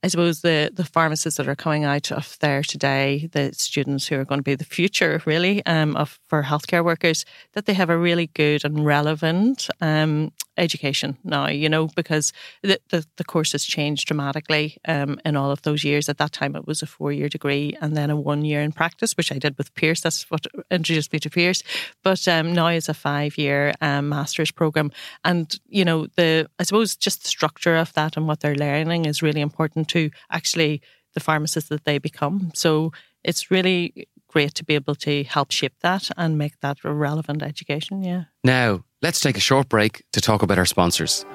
I 0.04 0.08
suppose 0.08 0.40
the, 0.40 0.68
the 0.74 0.84
pharmacists 0.84 1.36
that 1.36 1.46
are 1.46 1.54
coming 1.54 1.84
out 1.84 2.10
of 2.10 2.36
there 2.40 2.64
today, 2.64 3.28
the 3.30 3.52
students 3.52 4.04
who 4.08 4.16
are 4.16 4.24
going 4.24 4.40
to 4.40 4.42
be 4.42 4.56
the 4.56 4.64
future 4.64 5.22
really 5.26 5.64
um, 5.64 5.94
of 5.94 6.18
for 6.26 6.42
healthcare 6.42 6.84
workers, 6.84 7.24
that 7.52 7.66
they 7.66 7.74
have 7.74 7.88
a 7.88 7.96
really 7.96 8.26
good 8.26 8.64
and 8.64 8.84
relevant 8.84 9.70
um, 9.80 10.32
education 10.56 11.16
now, 11.24 11.48
you 11.48 11.68
know, 11.68 11.88
because 11.96 12.32
the, 12.62 12.78
the, 12.90 13.04
the 13.16 13.24
course 13.24 13.52
has 13.52 13.64
changed 13.64 14.06
dramatically 14.06 14.78
um, 14.86 15.18
in 15.24 15.36
all 15.36 15.50
of 15.50 15.62
those 15.62 15.84
years. 15.84 16.08
At 16.08 16.18
that 16.18 16.32
time, 16.32 16.54
it 16.56 16.66
was 16.66 16.82
a 16.82 16.86
four 16.86 17.12
year 17.12 17.28
degree 17.28 17.76
and 17.80 17.96
then 17.96 18.10
a 18.10 18.16
one 18.16 18.44
year 18.44 18.60
in 18.60 18.72
practice, 18.72 19.16
which 19.16 19.32
I 19.32 19.38
did 19.38 19.56
with 19.58 19.74
Pierce. 19.74 20.00
That's 20.00 20.30
what 20.30 20.46
introduced 20.70 21.12
me 21.12 21.18
to 21.20 21.30
Pierce. 21.30 21.62
But 22.02 22.26
um, 22.28 22.52
now 22.52 22.68
it's 22.68 22.88
a 22.88 22.94
five 22.94 23.38
year 23.38 23.72
um, 23.80 24.08
master's 24.08 24.50
program. 24.50 24.92
And, 25.24 25.54
you 25.66 25.84
know, 25.84 26.06
the 26.16 26.48
I 26.58 26.64
suppose 26.64 26.96
just 26.96 27.22
the 27.22 27.28
structure 27.28 27.76
of 27.76 27.92
that 27.94 28.16
and 28.16 28.26
what 28.26 28.40
they're 28.40 28.54
learning 28.54 29.06
is 29.06 29.22
really 29.22 29.40
important 29.40 29.88
to 29.88 30.10
actually 30.30 30.82
the 31.14 31.20
pharmacists 31.20 31.68
that 31.68 31.84
they 31.84 31.98
become. 31.98 32.50
So 32.54 32.92
it's 33.24 33.50
really 33.50 34.08
great 34.28 34.54
to 34.54 34.64
be 34.64 34.74
able 34.74 34.94
to 34.94 35.24
help 35.24 35.50
shape 35.50 35.74
that 35.80 36.08
and 36.16 36.38
make 36.38 36.58
that 36.60 36.78
a 36.84 36.92
relevant 36.92 37.42
education. 37.42 38.02
Yeah. 38.02 38.24
Now, 38.42 38.84
let's 39.02 39.20
take 39.20 39.36
a 39.36 39.40
short 39.40 39.68
break 39.68 40.02
to 40.12 40.20
talk 40.20 40.42
about 40.42 40.58
our 40.58 40.64
sponsors. 40.64 41.26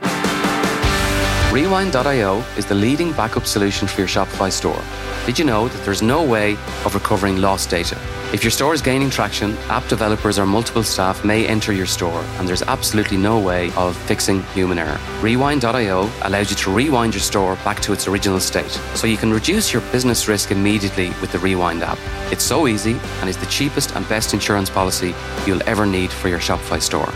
Rewind.io 1.52 2.44
is 2.58 2.66
the 2.66 2.76
leading 2.76 3.14
backup 3.14 3.46
solution 3.46 3.88
for 3.88 4.02
your 4.02 4.08
Shopify 4.08 4.52
store. 4.52 4.82
Did 5.26 5.40
you 5.40 5.46
know 5.46 5.68
that 5.68 5.86
there's 5.86 6.02
no 6.02 6.24
way 6.24 6.54
of 6.86 6.94
recovering 6.94 7.38
lost 7.38 7.70
data? 7.70 7.98
If 8.34 8.44
your 8.44 8.52
store 8.52 8.74
is 8.74 8.82
gaining 8.82 9.10
traction, 9.10 9.58
app 9.70 9.88
developers 9.88 10.38
or 10.38 10.46
multiple 10.46 10.84
staff 10.84 11.24
may 11.26 11.48
enter 11.48 11.72
your 11.72 11.86
store, 11.86 12.22
and 12.38 12.48
there's 12.48 12.62
absolutely 12.64 13.18
no 13.18 13.40
way 13.40 13.72
of 13.76 13.96
fixing 13.96 14.44
human 14.54 14.78
error. 14.78 15.00
Rewind.io 15.22 16.10
allows 16.24 16.50
you 16.50 16.56
to 16.58 16.72
rewind 16.72 17.14
your 17.14 17.22
store 17.22 17.56
back 17.64 17.80
to 17.82 17.94
its 17.94 18.08
original 18.08 18.40
state, 18.40 18.72
so 18.94 19.08
you 19.08 19.18
can 19.18 19.34
reduce 19.34 19.74
your 19.74 19.82
business 19.94 20.28
risk 20.28 20.52
immediately 20.52 21.10
with 21.22 21.32
the 21.32 21.40
Rewind 21.40 21.82
app. 21.82 21.98
It's 22.32 22.44
so 22.44 22.68
easy 22.68 23.00
and 23.22 23.30
is 23.30 23.38
the 23.38 23.46
cheapest 23.48 23.96
and 23.96 24.08
best 24.08 24.34
insurance 24.34 24.70
policy 24.70 25.16
you'll 25.46 25.68
ever 25.68 25.86
need 25.86 26.12
for 26.12 26.28
your 26.28 26.40
Shopify 26.40 26.82
store. 26.82 27.12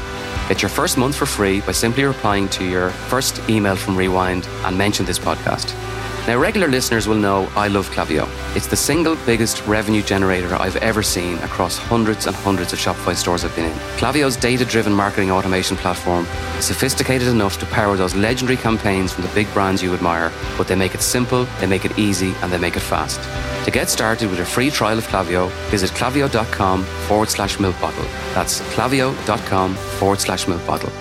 Get 0.51 0.61
your 0.61 0.67
first 0.67 0.97
month 0.97 1.15
for 1.15 1.25
free 1.25 1.61
by 1.61 1.71
simply 1.71 2.03
replying 2.03 2.49
to 2.49 2.65
your 2.65 2.89
first 2.89 3.39
email 3.49 3.77
from 3.77 3.95
Rewind 3.95 4.45
and 4.65 4.77
mention 4.77 5.05
this 5.05 5.17
podcast. 5.17 5.73
Now, 6.27 6.37
regular 6.37 6.67
listeners 6.67 7.07
will 7.07 7.15
know 7.15 7.49
I 7.55 7.69
love 7.69 7.89
Klaviyo. 7.91 8.27
It's 8.53 8.67
the 8.67 8.75
single 8.75 9.15
biggest 9.25 9.65
revenue 9.65 10.01
generator 10.01 10.53
I've 10.55 10.75
ever 10.75 11.03
seen 11.03 11.37
across 11.37 11.77
hundreds 11.77 12.27
and 12.27 12.35
hundreds 12.35 12.73
of 12.73 12.79
Shopify 12.79 13.15
stores 13.15 13.45
I've 13.45 13.55
been 13.55 13.71
in. 13.71 13.77
Klaviyo's 13.95 14.35
data 14.35 14.65
driven 14.65 14.91
marketing 14.91 15.31
automation 15.31 15.77
platform 15.77 16.27
is 16.57 16.65
sophisticated 16.65 17.29
enough 17.29 17.57
to 17.59 17.65
power 17.67 17.95
those 17.95 18.13
legendary 18.13 18.57
campaigns 18.57 19.13
from 19.13 19.23
the 19.23 19.33
big 19.33 19.47
brands 19.53 19.81
you 19.81 19.93
admire, 19.93 20.33
but 20.57 20.67
they 20.67 20.75
make 20.75 20.93
it 20.93 21.01
simple, 21.01 21.45
they 21.61 21.65
make 21.65 21.85
it 21.85 21.97
easy, 21.97 22.33
and 22.41 22.51
they 22.51 22.57
make 22.57 22.75
it 22.75 22.81
fast. 22.81 23.21
To 23.65 23.71
get 23.71 23.89
started 23.89 24.29
with 24.29 24.39
a 24.39 24.45
free 24.45 24.71
trial 24.71 24.97
of 24.97 25.07
Klaviyo, 25.07 25.49
visit 25.69 25.91
klaviyo.com 25.91 26.83
forward 26.83 27.29
slash 27.29 27.59
milk 27.59 27.79
bottle. 27.79 28.05
That's 28.33 28.59
klaviyo.com 28.73 29.75
forward 29.75 30.19
slash 30.19 30.47
milk 30.47 30.65
bottle. 30.65 30.91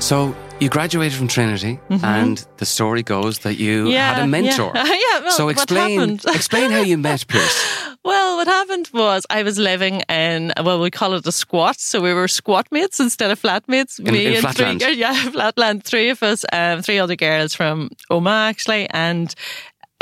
So, 0.00 0.34
you 0.60 0.68
graduated 0.68 1.16
from 1.16 1.28
Trinity, 1.28 1.78
mm-hmm. 1.90 2.04
and 2.04 2.46
the 2.58 2.66
story 2.66 3.02
goes 3.02 3.40
that 3.40 3.54
you 3.56 3.88
yeah, 3.88 4.14
had 4.14 4.24
a 4.24 4.26
mentor. 4.26 4.72
Yeah, 4.74 4.84
yeah 4.86 5.20
well, 5.20 5.30
so 5.32 5.48
explain 5.48 6.20
explain 6.28 6.70
how 6.70 6.80
you 6.80 6.96
met 6.96 7.26
Pierce. 7.26 7.94
Well, 8.04 8.36
what 8.36 8.46
happened 8.46 8.90
was 8.92 9.26
I 9.30 9.42
was 9.42 9.58
living 9.58 10.02
in 10.08 10.52
well, 10.62 10.80
we 10.80 10.90
call 10.90 11.14
it 11.14 11.26
a 11.26 11.32
squat, 11.32 11.80
so 11.80 12.00
we 12.00 12.12
were 12.14 12.28
squat 12.28 12.68
mates 12.70 13.00
instead 13.00 13.30
of 13.30 13.40
flatmates. 13.40 13.98
In, 13.98 14.12
Me 14.12 14.26
in 14.26 14.32
and 14.34 14.42
Flatland. 14.42 14.82
three, 14.82 14.94
yeah, 14.96 15.30
Flatland. 15.30 15.84
Three 15.84 16.10
of 16.10 16.22
us, 16.22 16.44
um, 16.52 16.82
three 16.82 16.98
other 16.98 17.16
girls 17.16 17.54
from 17.54 17.90
Omagh 18.10 18.50
actually, 18.50 18.88
and 18.90 19.34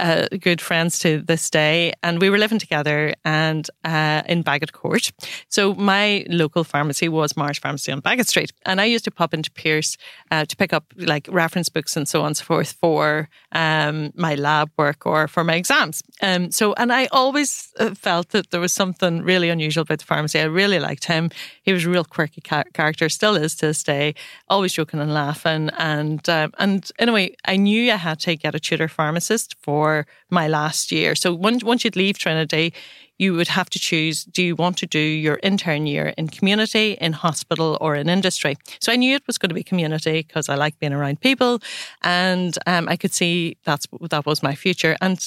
uh, 0.03 0.27
good 0.41 0.61
friends 0.61 0.99
to 0.99 1.23
this 1.23 1.49
day, 1.49 1.93
and 2.03 2.21
we 2.21 2.29
were 2.29 2.39
living 2.39 2.59
together 2.59 3.15
and 3.25 3.71
uh, 3.85 4.23
in 4.27 4.43
Bagot 4.43 4.73
Court. 4.73 5.13
So 5.49 5.75
my 5.75 6.27
local 6.29 6.65
pharmacy 6.65 7.09
was 7.09 7.37
Marsh 7.37 7.61
Pharmacy 7.61 7.93
on 7.93 8.03
Bagot 8.03 8.27
Street, 8.27 8.53
and 8.67 8.81
I 8.81 8.85
used 8.87 9.05
to 9.05 9.13
pop 9.13 9.33
into 9.33 9.51
Pierce 9.53 9.97
uh, 10.33 10.45
to 10.45 10.57
pick 10.57 10.73
up 10.73 10.93
like 10.97 11.29
reference 11.31 11.69
books 11.69 11.97
and 11.97 12.09
so 12.09 12.23
on 12.23 12.27
and 12.27 12.37
so 12.37 12.45
forth 12.45 12.73
for 12.73 13.29
um, 13.53 14.11
my 14.17 14.35
lab 14.35 14.71
work 14.77 15.07
or 15.07 15.29
for 15.29 15.45
my 15.45 15.55
exams. 15.55 16.03
Um, 16.21 16.51
so, 16.51 16.73
and 16.75 16.93
I 16.93 17.07
always 17.13 17.73
uh, 17.79 17.95
felt 17.95 18.31
that 18.31 18.51
there 18.51 18.61
was 18.61 18.73
something 18.73 19.23
really 19.23 19.51
unusual 19.51 19.83
about 19.83 20.01
the 20.01 20.05
pharmacy. 20.05 20.41
I 20.41 20.45
really 20.45 20.81
liked 20.81 21.05
him. 21.05 21.31
He 21.63 21.73
was 21.73 21.85
a 21.85 21.91
real 21.91 22.05
quirky 22.05 22.41
ca- 22.41 22.65
character, 22.75 23.09
still 23.09 23.37
is 23.37 23.55
to 23.57 23.67
this 23.67 23.85
day. 23.85 24.17
Always 24.49 24.73
joking 24.73 24.99
and 24.99 25.15
laughing, 25.15 25.71
and 25.79 26.29
um, 26.29 26.53
and 26.59 26.91
anyway, 26.99 27.37
I 27.45 27.57
knew 27.57 27.93
I 27.93 27.97
had 27.97 28.19
to 28.21 28.35
get 28.35 28.57
a 28.57 28.61
tutor 28.61 28.89
pharmacist 28.89 29.55
for 29.63 29.92
for 29.93 30.07
my 30.31 30.49
last 30.49 30.93
year. 30.93 31.15
So 31.15 31.35
once, 31.35 31.63
once 31.63 31.85
you'd 31.85 31.97
leave 31.97 32.19
Trinity, 32.19 32.73
you 33.19 33.35
would 33.35 33.49
have 33.49 33.69
to 33.71 33.79
choose 33.79 34.25
do 34.25 34.43
you 34.43 34.57
want 34.57 34.77
to 34.79 34.87
do 34.87 34.99
your 34.99 35.39
intern 35.43 35.87
year 35.87 36.15
in 36.17 36.29
community, 36.29 36.97
in 37.01 37.13
hospital, 37.13 37.79
or 37.81 37.95
in 37.95 38.09
industry? 38.09 38.57
So 38.81 38.91
I 38.93 38.97
knew 38.97 39.15
it 39.15 39.27
was 39.27 39.39
going 39.39 39.51
to 39.51 39.55
be 39.55 39.63
community 39.63 40.25
because 40.27 40.49
I 40.49 40.55
like 40.55 40.79
being 40.79 40.95
around 40.95 41.21
people 41.21 41.61
and 42.03 42.57
um, 42.67 42.89
I 42.89 42.97
could 42.97 43.13
see 43.13 43.57
that's 43.65 43.87
that 44.11 44.25
was 44.27 44.43
my 44.43 44.55
future. 44.55 44.97
And 45.01 45.19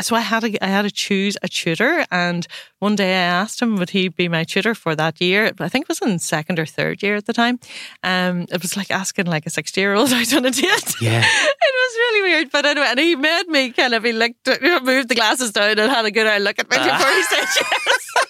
so 0.00 0.16
I 0.16 0.20
had 0.20 0.40
to 0.40 0.64
I 0.64 0.68
had 0.68 0.82
to 0.82 0.90
choose 0.90 1.36
a 1.42 1.48
tutor, 1.48 2.04
and 2.10 2.46
one 2.78 2.96
day 2.96 3.14
I 3.14 3.22
asked 3.22 3.60
him 3.60 3.76
would 3.76 3.90
he 3.90 4.08
be 4.08 4.28
my 4.28 4.44
tutor 4.44 4.74
for 4.74 4.94
that 4.96 5.20
year. 5.20 5.52
I 5.58 5.68
think 5.68 5.84
it 5.84 5.88
was 5.88 6.00
in 6.00 6.18
second 6.18 6.58
or 6.58 6.66
third 6.66 7.02
year 7.02 7.16
at 7.16 7.26
the 7.26 7.32
time. 7.32 7.58
Um, 8.02 8.42
it 8.50 8.62
was 8.62 8.76
like 8.76 8.90
asking 8.90 9.26
like 9.26 9.46
a 9.46 9.50
sixty 9.50 9.80
year 9.80 9.94
old 9.94 10.12
out 10.12 10.34
on 10.34 10.44
a 10.44 10.50
date. 10.50 10.94
Yeah, 11.00 11.22
it 11.24 11.74
was 11.82 11.94
really 11.98 12.22
weird. 12.30 12.50
But 12.50 12.66
anyway, 12.66 12.86
and 12.90 13.00
he 13.00 13.16
made 13.16 13.48
me 13.48 13.70
kind 13.70 13.94
of 13.94 14.04
he 14.04 14.12
looked 14.12 14.46
moved 14.82 15.08
the 15.08 15.14
glasses 15.14 15.52
down 15.52 15.78
and 15.78 15.90
had 15.90 16.04
a 16.04 16.10
good 16.10 16.26
eye 16.26 16.38
look 16.38 16.58
at 16.58 16.70
me 16.70 16.76
uh. 16.76 16.98
before 16.98 17.12
he 17.12 17.22
said 17.22 17.46
yes. 17.60 18.26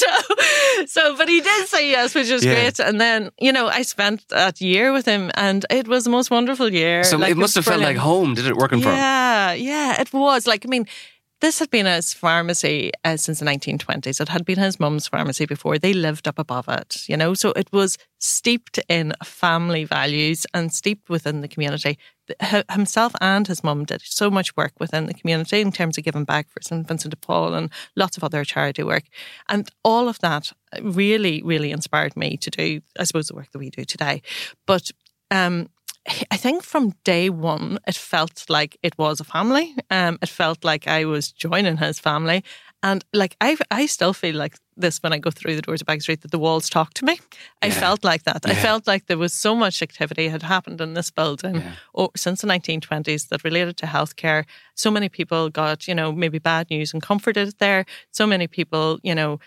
So, 0.00 0.12
so, 0.86 1.16
but 1.16 1.28
he 1.28 1.40
did 1.40 1.68
say 1.68 1.90
yes, 1.90 2.14
which 2.14 2.30
was 2.30 2.44
yeah. 2.44 2.54
great. 2.54 2.78
And 2.78 3.00
then, 3.00 3.30
you 3.38 3.52
know, 3.52 3.66
I 3.68 3.82
spent 3.82 4.28
that 4.28 4.60
year 4.60 4.92
with 4.92 5.06
him, 5.06 5.30
and 5.34 5.64
it 5.70 5.86
was 5.88 6.04
the 6.04 6.10
most 6.10 6.30
wonderful 6.30 6.68
year. 6.72 7.04
So 7.04 7.16
like, 7.16 7.32
it 7.32 7.36
must 7.36 7.54
have 7.56 7.64
brilliant. 7.64 7.84
felt 7.84 7.96
like 7.96 8.02
home. 8.12 8.34
Did 8.34 8.46
it 8.46 8.56
working 8.56 8.80
yeah, 8.80 8.84
for 8.84 8.90
him? 8.90 8.96
Yeah, 8.96 9.52
yeah, 9.54 10.00
it 10.00 10.12
was. 10.12 10.46
Like, 10.46 10.64
I 10.66 10.68
mean, 10.68 10.86
this 11.40 11.58
had 11.58 11.70
been 11.70 11.86
his 11.86 12.12
pharmacy 12.12 12.92
uh, 13.04 13.16
since 13.16 13.40
the 13.40 13.46
1920s. 13.46 14.20
It 14.20 14.28
had 14.28 14.44
been 14.44 14.58
his 14.58 14.78
mum's 14.78 15.08
pharmacy 15.08 15.46
before. 15.46 15.78
They 15.78 15.94
lived 15.94 16.28
up 16.28 16.38
above 16.38 16.68
it, 16.68 17.08
you 17.08 17.16
know, 17.16 17.34
so 17.34 17.52
it 17.52 17.72
was 17.72 17.96
steeped 18.18 18.78
in 18.88 19.14
family 19.24 19.84
values 19.84 20.46
and 20.52 20.72
steeped 20.72 21.08
within 21.08 21.40
the 21.40 21.48
community. 21.48 21.98
Himself 22.70 23.12
and 23.20 23.46
his 23.46 23.64
mum 23.64 23.84
did 23.84 24.02
so 24.02 24.30
much 24.30 24.54
work 24.56 24.72
within 24.78 25.06
the 25.06 25.14
community 25.14 25.60
in 25.60 25.72
terms 25.72 25.96
of 25.96 26.04
giving 26.04 26.24
back 26.24 26.48
for 26.50 26.60
St. 26.62 26.86
Vincent 26.86 27.10
de 27.10 27.16
Paul 27.16 27.54
and 27.54 27.70
lots 27.96 28.16
of 28.16 28.22
other 28.22 28.44
charity 28.44 28.82
work. 28.82 29.04
And 29.48 29.68
all 29.82 30.08
of 30.08 30.18
that 30.20 30.52
really, 30.82 31.42
really 31.42 31.72
inspired 31.72 32.16
me 32.16 32.36
to 32.36 32.50
do, 32.50 32.82
I 32.98 33.04
suppose, 33.04 33.28
the 33.28 33.34
work 33.34 33.50
that 33.52 33.58
we 33.58 33.70
do 33.70 33.84
today. 33.84 34.22
But 34.66 34.90
um, 35.30 35.68
I 36.30 36.36
think 36.36 36.62
from 36.62 36.94
day 37.04 37.28
one, 37.28 37.78
it 37.86 37.94
felt 37.94 38.46
like 38.48 38.78
it 38.82 38.96
was 38.98 39.20
a 39.20 39.24
family. 39.24 39.74
Um, 39.90 40.18
it 40.22 40.28
felt 40.28 40.64
like 40.64 40.86
I 40.86 41.04
was 41.04 41.30
joining 41.30 41.76
his 41.76 42.00
family. 42.00 42.42
And 42.82 43.04
like 43.12 43.36
I, 43.40 43.58
I 43.70 43.84
still 43.86 44.14
feel 44.14 44.36
like 44.36 44.56
this 44.74 45.02
when 45.02 45.12
I 45.12 45.18
go 45.18 45.30
through 45.30 45.56
the 45.56 45.62
doors 45.62 45.82
of 45.82 45.86
Bagot 45.86 46.02
Street 46.02 46.22
that 46.22 46.30
the 46.30 46.38
walls 46.38 46.70
talk 46.70 46.94
to 46.94 47.04
me. 47.04 47.20
I 47.60 47.70
felt 47.70 48.02
like 48.02 48.22
that. 48.22 48.40
Yeah. 48.46 48.52
I 48.52 48.54
felt 48.54 48.86
like 48.86 49.06
there 49.06 49.18
was 49.18 49.34
so 49.34 49.54
much 49.54 49.82
activity 49.82 50.28
had 50.28 50.42
happened 50.42 50.80
in 50.80 50.94
this 50.94 51.10
building 51.10 51.56
yeah. 51.56 51.72
oh, 51.94 52.10
since 52.16 52.40
the 52.40 52.46
1920s 52.46 53.28
that 53.28 53.44
related 53.44 53.76
to 53.78 53.86
healthcare. 53.86 54.46
So 54.74 54.90
many 54.90 55.10
people 55.10 55.50
got, 55.50 55.86
you 55.86 55.94
know, 55.94 56.10
maybe 56.10 56.38
bad 56.38 56.70
news 56.70 56.94
and 56.94 57.02
comforted 57.02 57.58
there. 57.58 57.84
So 58.12 58.26
many 58.26 58.46
people, 58.46 58.98
you 59.02 59.14
know, 59.14 59.38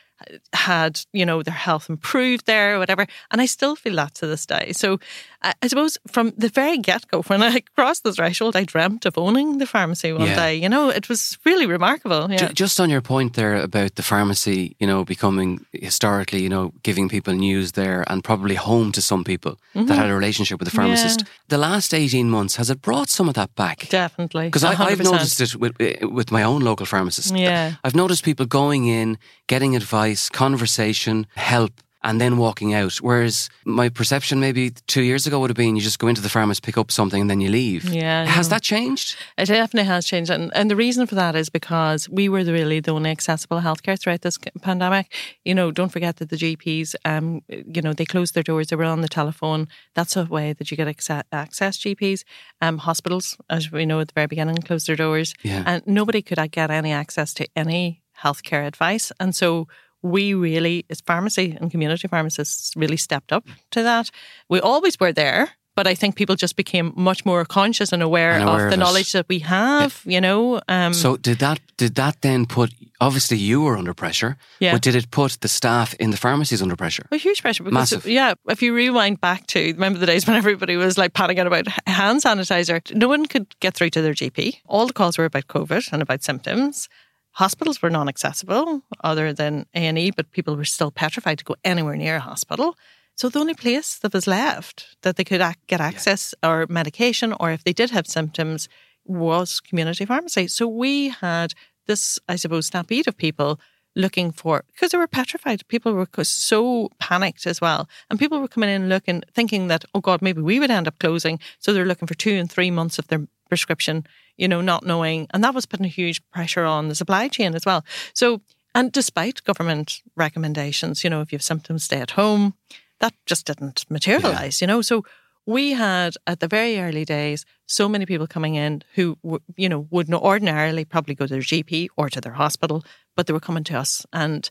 had, 0.54 1.02
you 1.14 1.26
know, 1.26 1.44
their 1.44 1.54
health 1.54 1.90
improved 1.90 2.46
there 2.46 2.76
or 2.76 2.80
whatever. 2.80 3.08
And 3.32 3.42
I 3.42 3.46
still 3.46 3.76
feel 3.76 3.96
that 3.96 4.16
to 4.16 4.28
this 4.28 4.46
day. 4.46 4.72
So 4.74 5.00
I, 5.42 5.54
I 5.62 5.68
suppose 5.68 5.98
from 6.08 6.34
the 6.38 6.50
very 6.50 6.78
get 6.78 7.08
go, 7.08 7.22
when 7.28 7.42
I 7.42 7.62
crossed 7.76 8.04
the 8.04 8.14
threshold, 8.14 8.56
I 8.56 8.64
dreamt 8.64 9.06
of 9.06 9.18
owning 9.18 9.58
the 9.58 9.66
pharmacy 9.68 10.14
one 10.14 10.28
yeah. 10.28 10.36
day. 10.36 10.56
You 10.56 10.70
know, 10.70 10.90
it 10.90 11.10
was 11.10 11.38
really 11.46 11.66
remarkable. 11.66 12.32
Yeah. 12.32 12.52
Just 12.54 12.80
on 12.80 12.90
your 12.90 13.02
point 13.02 13.34
there 13.34 13.56
about 13.56 13.96
the 13.96 14.04
pharmacy, 14.04 14.76
you 14.80 14.88
know, 14.88 15.04
becoming 15.04 15.66
historically, 15.72 16.42
you 16.42 16.50
know, 16.50 16.74
giving 16.84 17.10
people 17.10 17.34
news 17.34 17.74
there 17.74 18.04
and 18.08 18.24
probably 18.24 18.56
home 18.56 18.92
to 18.94 19.02
some 19.02 19.24
people 19.24 19.60
mm-hmm. 19.76 19.88
that 19.88 19.98
had 19.98 20.10
a 20.10 20.16
relationship 20.16 20.60
with 20.60 20.70
the 20.70 20.76
pharmacist. 20.76 21.22
Yeah. 21.22 21.28
The 21.50 21.58
last 21.58 21.94
18 21.94 22.30
months, 22.30 22.56
has 22.56 22.70
it 22.70 22.82
brought 22.82 23.10
some 23.10 23.28
of 23.28 23.36
that 23.36 23.54
back? 23.56 23.90
Definitely. 23.90 24.46
Because 24.46 24.64
I've 24.64 25.00
noticed 25.00 25.42
it 25.42 25.56
with, 25.56 25.76
with 26.02 26.32
my 26.32 26.44
own 26.44 26.62
local 26.62 26.86
pharmacist. 26.86 27.36
Yeah. 27.36 27.74
I've 27.84 27.96
noticed 27.96 28.24
people 28.24 28.46
going 28.46 28.86
in, 28.86 29.18
getting 29.48 29.76
advice, 29.76 30.13
conversation, 30.30 31.28
help 31.36 31.82
and 32.04 32.20
then 32.20 32.38
walking 32.38 32.74
out. 32.74 32.96
Whereas 32.98 33.50
my 33.66 33.90
perception 33.90 34.40
maybe 34.40 34.72
two 34.88 35.02
years 35.02 35.26
ago 35.26 35.40
would 35.40 35.50
have 35.50 35.58
been 35.58 35.76
you 35.76 35.82
just 35.82 36.00
go 36.00 36.08
into 36.08 36.22
the 36.22 36.30
pharmacy, 36.30 36.60
pick 36.62 36.78
up 36.78 36.92
something, 36.92 37.22
and 37.22 37.30
then 37.30 37.40
you 37.40 37.50
leave. 37.50 37.86
Yeah. 37.86 38.26
Has 38.26 38.50
that 38.50 38.62
changed? 38.62 39.16
It 39.38 39.46
definitely 39.46 39.88
has 39.88 40.06
changed. 40.06 40.30
And, 40.30 40.52
and 40.54 40.70
the 40.70 40.76
reason 40.76 41.08
for 41.08 41.16
that 41.16 41.36
is 41.36 41.50
because 41.50 42.10
we 42.10 42.28
were 42.28 42.44
really 42.44 42.80
the 42.82 42.92
only 42.92 43.10
accessible 43.10 43.62
healthcare 43.62 44.00
throughout 44.00 44.22
this 44.22 44.38
pandemic. 44.62 45.12
You 45.46 45.56
know, 45.56 45.72
don't 45.72 45.92
forget 45.92 46.18
that 46.18 46.30
the 46.30 46.36
GPs, 46.36 46.96
um, 47.06 47.42
you 47.48 47.82
know, 47.82 47.94
they 47.94 48.06
closed 48.06 48.34
their 48.34 48.44
doors, 48.44 48.68
they 48.68 48.76
were 48.76 48.84
on 48.84 49.02
the 49.02 49.08
telephone. 49.08 49.68
That's 49.96 50.18
a 50.18 50.26
way 50.26 50.54
that 50.54 50.70
you 50.72 50.78
get 50.78 50.88
access, 50.88 51.24
access 51.32 51.78
GPs. 51.78 52.24
Um, 52.62 52.80
hospitals, 52.80 53.38
as 53.50 53.72
we 53.72 53.86
know 53.86 54.02
at 54.02 54.10
the 54.10 54.14
very 54.14 54.28
beginning, 54.28 54.58
closed 54.58 54.88
their 54.88 54.96
doors. 54.96 55.34
Yeah. 55.42 55.64
And 55.66 55.88
nobody 55.88 56.22
could 56.22 56.40
get 56.52 56.70
any 56.70 56.92
access 56.92 57.34
to 57.36 57.48
any 57.56 58.02
healthcare 58.22 58.68
advice. 58.68 59.12
And 59.20 59.36
so 59.36 59.68
we 60.04 60.34
really, 60.34 60.86
as 60.90 61.02
pharmacy 61.02 61.58
and 61.60 61.72
community 61.72 62.08
pharmacists, 62.08 62.74
really 62.76 62.98
stepped 62.98 63.32
up 63.32 63.46
to 63.72 63.82
that. 63.84 64.12
We 64.50 64.60
always 64.60 65.00
were 65.00 65.14
there, 65.14 65.50
but 65.76 65.88
I 65.88 65.96
think 65.96 66.16
people 66.16 66.36
just 66.36 66.56
became 66.56 66.92
much 66.96 67.26
more 67.26 67.46
conscious 67.46 67.92
and 67.94 68.04
aware, 68.04 68.34
And 68.34 68.44
aware 68.44 68.66
of 68.66 68.70
the 68.72 68.76
of 68.76 68.80
knowledge 68.80 69.12
that 69.14 69.26
we 69.30 69.40
have. 69.40 70.02
You 70.06 70.22
know, 70.22 70.62
um, 70.68 70.94
So 70.94 71.18
did 71.18 71.40
that 71.40 71.60
did 71.78 71.96
that 71.96 72.22
then 72.22 72.46
put 72.46 72.72
obviously 73.02 73.38
you 73.38 73.62
were 73.62 73.76
under 73.78 73.94
pressure, 73.94 74.38
Yeah. 74.60 74.74
but 74.74 74.82
did 74.84 74.96
it 74.96 75.10
put 75.10 75.38
the 75.42 75.48
staff 75.48 75.94
in 76.00 76.12
the 76.12 76.18
pharmacies 76.18 76.62
under 76.62 76.76
pressure? 76.76 77.06
A 77.12 77.18
huge 77.18 77.42
pressure 77.42 77.64
because 77.64 77.92
Massive. 77.92 78.06
yeah, 78.06 78.34
if 78.48 78.62
you 78.62 78.76
rewind 78.76 79.20
back 79.20 79.48
to 79.48 79.60
remember 79.74 80.00
the 80.00 80.06
days 80.06 80.28
when 80.28 80.36
everybody 80.38 80.76
was 80.78 80.98
like 80.98 81.14
panicking 81.14 81.48
about 81.48 81.68
hand 81.88 82.22
sanitizer, 82.22 82.80
no 82.96 83.08
one 83.08 83.26
could 83.26 83.48
get 83.60 83.74
through 83.74 83.90
to 83.92 84.02
their 84.02 84.14
GP. 84.14 84.62
All 84.68 84.86
the 84.88 84.94
calls 84.94 85.18
were 85.18 85.26
about 85.26 85.48
COVID 85.48 85.92
and 85.92 86.02
about 86.02 86.24
symptoms. 86.24 86.88
Hospitals 87.34 87.82
were 87.82 87.90
non-accessible 87.90 88.84
other 89.04 89.34
than 89.34 89.66
A 89.74 89.80
and 89.80 89.98
E, 89.98 90.12
but 90.12 90.32
people 90.32 90.56
were 90.56 90.66
still 90.66 90.92
petrified 90.92 91.40
to 91.40 91.44
go 91.44 91.56
anywhere 91.64 91.96
near 91.96 92.18
a 92.18 92.20
hospital. 92.20 92.76
So 93.16 93.30
the 93.30 93.40
only 93.40 93.54
place 93.54 93.98
that 94.00 94.14
was 94.14 94.28
left 94.28 94.98
that 95.02 95.16
they 95.16 95.24
could 95.24 95.42
ac- 95.42 95.58
get 95.68 95.82
access 95.82 96.34
or 96.44 96.66
medication, 96.70 97.34
or 97.40 97.52
if 97.52 97.64
they 97.64 97.74
did 97.74 97.92
have 97.92 98.08
symptoms, 98.08 98.70
was 99.06 99.60
community 99.60 100.06
pharmacy. 100.06 100.48
So 100.48 100.68
we 100.68 101.10
had 101.10 101.54
this, 101.88 102.20
I 102.30 102.36
suppose, 102.36 102.68
stampede 102.68 103.08
of 103.08 103.18
people 103.18 103.60
looking 103.96 104.32
for 104.32 104.64
because 104.68 104.92
they 104.92 104.98
were 104.98 105.08
petrified. 105.08 105.68
People 105.68 105.94
were 105.94 106.08
so 106.24 106.90
panicked 107.00 107.46
as 107.46 107.62
well, 107.62 107.88
and 108.10 108.20
people 108.20 108.40
were 108.40 108.48
coming 108.48 108.70
in 108.70 108.90
looking, 108.90 109.24
thinking 109.34 109.68
that 109.68 109.86
oh 109.94 110.02
God, 110.02 110.22
maybe 110.22 110.42
we 110.42 110.60
would 110.60 110.72
end 110.72 110.88
up 110.88 111.00
closing. 111.00 111.40
So 111.60 111.74
they're 111.74 111.86
looking 111.86 112.08
for 112.08 112.16
two 112.16 112.34
and 112.34 112.52
three 112.52 112.72
months 112.72 113.00
of 113.00 113.08
their 113.08 113.28
prescription, 113.50 114.06
you 114.38 114.48
know, 114.48 114.62
not 114.62 114.86
knowing, 114.86 115.28
and 115.32 115.44
that 115.44 115.54
was 115.54 115.66
putting 115.66 115.86
a 115.86 115.90
huge 115.90 116.22
pressure 116.32 116.66
on 116.66 116.88
the 116.88 116.96
supply 116.96 117.28
chain 117.28 117.56
as 117.56 117.66
well. 117.66 117.86
So, 118.14 118.42
and 118.76 118.92
despite 118.92 119.44
government 119.44 120.02
recommendations, 120.16 121.04
you 121.04 121.10
know, 121.10 121.22
if 121.22 121.32
you 121.32 121.38
have 121.38 121.44
symptoms, 121.44 121.84
stay 121.84 122.00
at 122.00 122.12
home. 122.12 122.56
That 123.00 123.14
just 123.26 123.46
didn't 123.46 123.86
materialize, 123.90 124.62
you 124.62 124.68
know. 124.68 124.82
So 124.82 125.04
we 125.46 125.72
had 125.72 126.16
at 126.28 126.40
the 126.40 126.48
very 126.48 126.80
early 126.80 127.06
days 127.06 127.46
so 127.66 127.90
many 127.90 128.06
people 128.06 128.28
coming 128.28 128.56
in 128.56 128.84
who 128.96 129.18
you 129.58 129.70
know 129.70 129.88
would 129.92 130.10
not 130.10 130.22
ordinarily 130.22 130.86
probably 130.86 131.16
go 131.16 131.26
to 131.26 131.34
their 131.34 131.42
GP 131.42 131.90
or 131.98 132.10
to 132.10 132.22
their 132.22 132.34
hospital, 132.34 132.84
but 133.16 133.28
they 133.28 133.34
were 133.34 133.40
coming 133.40 133.64
to 133.66 133.78
us 133.78 134.06
and 134.14 134.50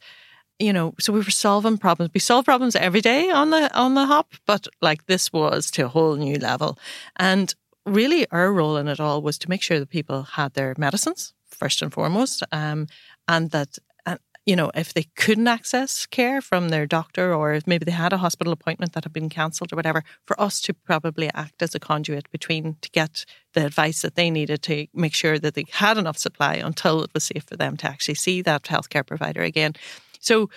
you 0.58 0.72
know 0.72 0.94
so 0.98 1.12
we 1.12 1.20
were 1.20 1.30
solving 1.30 1.78
problems. 1.78 2.10
We 2.14 2.20
solve 2.20 2.44
problems 2.44 2.76
every 2.76 3.00
day 3.00 3.30
on 3.30 3.50
the 3.50 3.74
on 3.76 3.94
the 3.94 4.06
hop, 4.06 4.34
but 4.46 4.66
like 4.80 5.06
this 5.06 5.32
was 5.32 5.70
to 5.72 5.86
a 5.86 5.88
whole 5.88 6.16
new 6.16 6.36
level. 6.36 6.78
And 7.16 7.54
really, 7.86 8.26
our 8.30 8.52
role 8.52 8.76
in 8.76 8.88
it 8.88 9.00
all 9.00 9.22
was 9.22 9.38
to 9.38 9.50
make 9.50 9.62
sure 9.62 9.78
that 9.78 9.88
people 9.88 10.22
had 10.22 10.54
their 10.54 10.74
medicines 10.78 11.34
first 11.46 11.82
and 11.82 11.92
foremost, 11.92 12.42
um, 12.52 12.86
and 13.28 13.50
that 13.50 13.78
you 14.44 14.56
know, 14.56 14.70
if 14.74 14.92
they 14.92 15.04
couldn't 15.16 15.46
access 15.46 16.04
care 16.06 16.40
from 16.40 16.68
their 16.68 16.86
doctor 16.86 17.32
or 17.32 17.52
if 17.54 17.66
maybe 17.66 17.84
they 17.84 17.92
had 17.92 18.12
a 18.12 18.18
hospital 18.18 18.52
appointment 18.52 18.92
that 18.92 19.04
had 19.04 19.12
been 19.12 19.28
cancelled 19.28 19.72
or 19.72 19.76
whatever, 19.76 20.02
for 20.26 20.40
us 20.40 20.60
to 20.62 20.74
probably 20.74 21.30
act 21.32 21.62
as 21.62 21.74
a 21.74 21.80
conduit 21.80 22.30
between 22.30 22.76
to 22.80 22.90
get 22.90 23.24
the 23.54 23.64
advice 23.64 24.02
that 24.02 24.16
they 24.16 24.30
needed 24.30 24.62
to 24.62 24.86
make 24.92 25.14
sure 25.14 25.38
that 25.38 25.54
they 25.54 25.64
had 25.70 25.96
enough 25.96 26.18
supply 26.18 26.54
until 26.54 27.02
it 27.04 27.10
was 27.14 27.24
safe 27.24 27.44
for 27.44 27.56
them 27.56 27.76
to 27.76 27.86
actually 27.86 28.14
see 28.14 28.42
that 28.42 28.64
healthcare 28.64 29.06
provider 29.06 29.42
again. 29.42 29.74
So, 30.18 30.50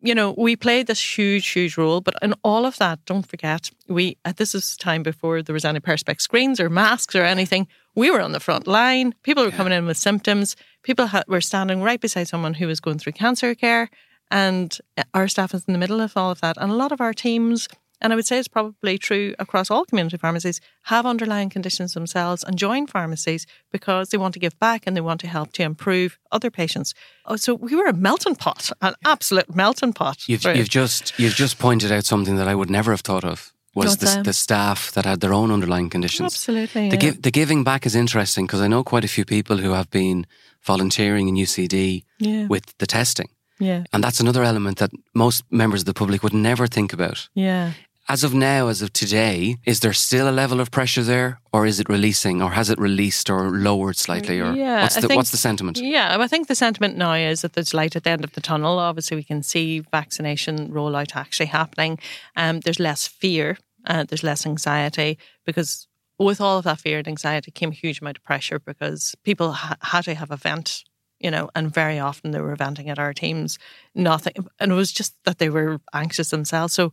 you 0.00 0.14
know, 0.14 0.34
we 0.36 0.56
played 0.56 0.86
this 0.86 1.18
huge, 1.18 1.48
huge 1.48 1.76
role, 1.76 2.00
but 2.00 2.14
in 2.22 2.34
all 2.44 2.66
of 2.66 2.76
that, 2.78 3.04
don't 3.06 3.26
forget, 3.26 3.70
we, 3.88 4.16
uh, 4.24 4.32
this 4.36 4.54
is 4.54 4.76
time 4.76 5.02
before 5.02 5.42
there 5.42 5.54
was 5.54 5.64
any 5.64 5.80
perspex 5.80 6.20
screens 6.20 6.60
or 6.60 6.68
masks 6.68 7.14
or 7.14 7.22
anything. 7.22 7.66
We 7.94 8.10
were 8.10 8.20
on 8.20 8.32
the 8.32 8.40
front 8.40 8.66
line. 8.66 9.14
People 9.22 9.44
were 9.44 9.50
coming 9.50 9.72
in 9.72 9.86
with 9.86 9.96
symptoms. 9.96 10.54
People 10.82 11.06
ha- 11.06 11.24
were 11.26 11.40
standing 11.40 11.82
right 11.82 12.00
beside 12.00 12.28
someone 12.28 12.54
who 12.54 12.66
was 12.66 12.80
going 12.80 12.98
through 12.98 13.12
cancer 13.12 13.54
care. 13.54 13.88
And 14.30 14.76
uh, 14.98 15.04
our 15.14 15.28
staff 15.28 15.54
is 15.54 15.64
in 15.66 15.72
the 15.72 15.78
middle 15.78 16.00
of 16.00 16.16
all 16.16 16.30
of 16.30 16.40
that. 16.40 16.56
And 16.58 16.70
a 16.70 16.76
lot 16.76 16.92
of 16.92 17.00
our 17.00 17.14
teams, 17.14 17.68
and 18.00 18.12
I 18.12 18.16
would 18.16 18.26
say 18.26 18.38
it's 18.38 18.48
probably 18.48 18.98
true 18.98 19.34
across 19.38 19.70
all 19.70 19.84
community 19.84 20.16
pharmacies, 20.16 20.60
have 20.82 21.06
underlying 21.06 21.48
conditions 21.50 21.94
themselves 21.94 22.44
and 22.44 22.58
join 22.58 22.86
pharmacies 22.86 23.46
because 23.72 24.10
they 24.10 24.18
want 24.18 24.34
to 24.34 24.40
give 24.40 24.58
back 24.58 24.86
and 24.86 24.96
they 24.96 25.00
want 25.00 25.20
to 25.22 25.26
help 25.28 25.52
to 25.54 25.62
improve 25.62 26.18
other 26.30 26.50
patients. 26.50 26.94
Oh, 27.24 27.36
so 27.36 27.54
we 27.54 27.74
were 27.74 27.86
a 27.86 27.92
melting 27.94 28.36
pot, 28.36 28.70
an 28.82 28.94
absolute 29.04 29.54
melting 29.54 29.92
pot. 29.94 30.28
You've, 30.28 30.44
you've 30.44 30.68
just 30.68 31.18
you've 31.18 31.34
just 31.34 31.58
pointed 31.58 31.90
out 31.90 32.04
something 32.04 32.36
that 32.36 32.48
I 32.48 32.54
would 32.54 32.70
never 32.70 32.90
have 32.90 33.00
thought 33.00 33.24
of 33.24 33.52
was 33.74 33.98
the, 33.98 34.22
the 34.24 34.32
staff 34.32 34.90
that 34.92 35.04
had 35.04 35.20
their 35.20 35.34
own 35.34 35.50
underlying 35.50 35.90
conditions. 35.90 36.32
Absolutely. 36.32 36.88
The, 36.88 36.96
yeah. 36.96 37.00
give, 37.00 37.22
the 37.22 37.30
giving 37.30 37.62
back 37.62 37.84
is 37.84 37.94
interesting 37.94 38.46
because 38.46 38.62
I 38.62 38.68
know 38.68 38.82
quite 38.82 39.04
a 39.04 39.08
few 39.08 39.26
people 39.26 39.58
who 39.58 39.72
have 39.72 39.90
been 39.90 40.26
volunteering 40.62 41.28
in 41.28 41.34
UCD 41.36 42.04
Yeah. 42.18 42.46
with 42.46 42.76
the 42.78 42.86
testing. 42.86 43.28
yeah. 43.58 43.84
And 43.92 44.02
that's 44.02 44.18
another 44.20 44.42
element 44.42 44.78
that 44.78 44.90
most 45.14 45.44
members 45.50 45.80
of 45.82 45.86
the 45.86 45.94
public 45.94 46.22
would 46.22 46.32
never 46.34 46.66
think 46.66 46.92
about. 46.94 47.28
Yeah. 47.34 47.72
As 48.08 48.22
of 48.22 48.32
now, 48.32 48.68
as 48.68 48.82
of 48.82 48.92
today, 48.92 49.56
is 49.64 49.80
there 49.80 49.92
still 49.92 50.28
a 50.28 50.30
level 50.30 50.60
of 50.60 50.70
pressure 50.70 51.02
there, 51.02 51.40
or 51.52 51.66
is 51.66 51.80
it 51.80 51.88
releasing, 51.88 52.40
or 52.40 52.52
has 52.52 52.70
it 52.70 52.78
released 52.78 53.28
or 53.28 53.50
lowered 53.50 53.96
slightly, 53.96 54.38
or 54.40 54.52
Yeah, 54.54 54.82
what's 54.82 54.94
the 54.94 55.00
think- 55.08 55.16
what's 55.16 55.32
the 55.32 55.36
sentiment? 55.36 55.78
Yeah, 55.78 56.16
I 56.20 56.28
think 56.28 56.46
the 56.46 56.54
sentiment 56.54 56.96
now 56.96 57.14
is 57.14 57.40
that 57.42 57.54
there's 57.54 57.74
light 57.74 57.96
at 57.96 58.04
the 58.04 58.10
end 58.10 58.22
of 58.22 58.32
the 58.34 58.40
tunnel. 58.40 58.78
Obviously, 58.78 59.16
we 59.16 59.24
can 59.24 59.42
see 59.42 59.80
vaccination 59.90 60.68
rollout 60.70 61.16
actually 61.16 61.46
happening. 61.46 61.98
Um, 62.36 62.60
there's 62.60 62.78
less 62.78 63.08
fear, 63.08 63.58
uh, 63.86 64.04
there's 64.04 64.22
less 64.22 64.46
anxiety 64.46 65.18
because 65.44 65.88
with 66.16 66.40
all 66.40 66.58
of 66.58 66.64
that 66.64 66.80
fear 66.80 66.98
and 66.98 67.08
anxiety 67.08 67.50
came 67.50 67.70
a 67.72 67.74
huge 67.74 68.00
amount 68.00 68.18
of 68.18 68.24
pressure 68.24 68.60
because 68.60 69.16
people 69.24 69.52
ha- 69.52 69.76
had 69.80 70.04
to 70.04 70.14
have 70.14 70.30
a 70.30 70.36
vent. 70.36 70.84
You 71.18 71.30
know, 71.30 71.48
and 71.54 71.72
very 71.72 71.98
often 71.98 72.32
they 72.32 72.42
were 72.42 72.54
venting 72.56 72.90
at 72.90 72.98
our 72.98 73.14
teams. 73.14 73.58
Nothing, 73.94 74.34
and 74.60 74.70
it 74.70 74.74
was 74.74 74.92
just 74.92 75.14
that 75.24 75.38
they 75.38 75.48
were 75.48 75.80
anxious 75.94 76.28
themselves. 76.28 76.74
So 76.74 76.92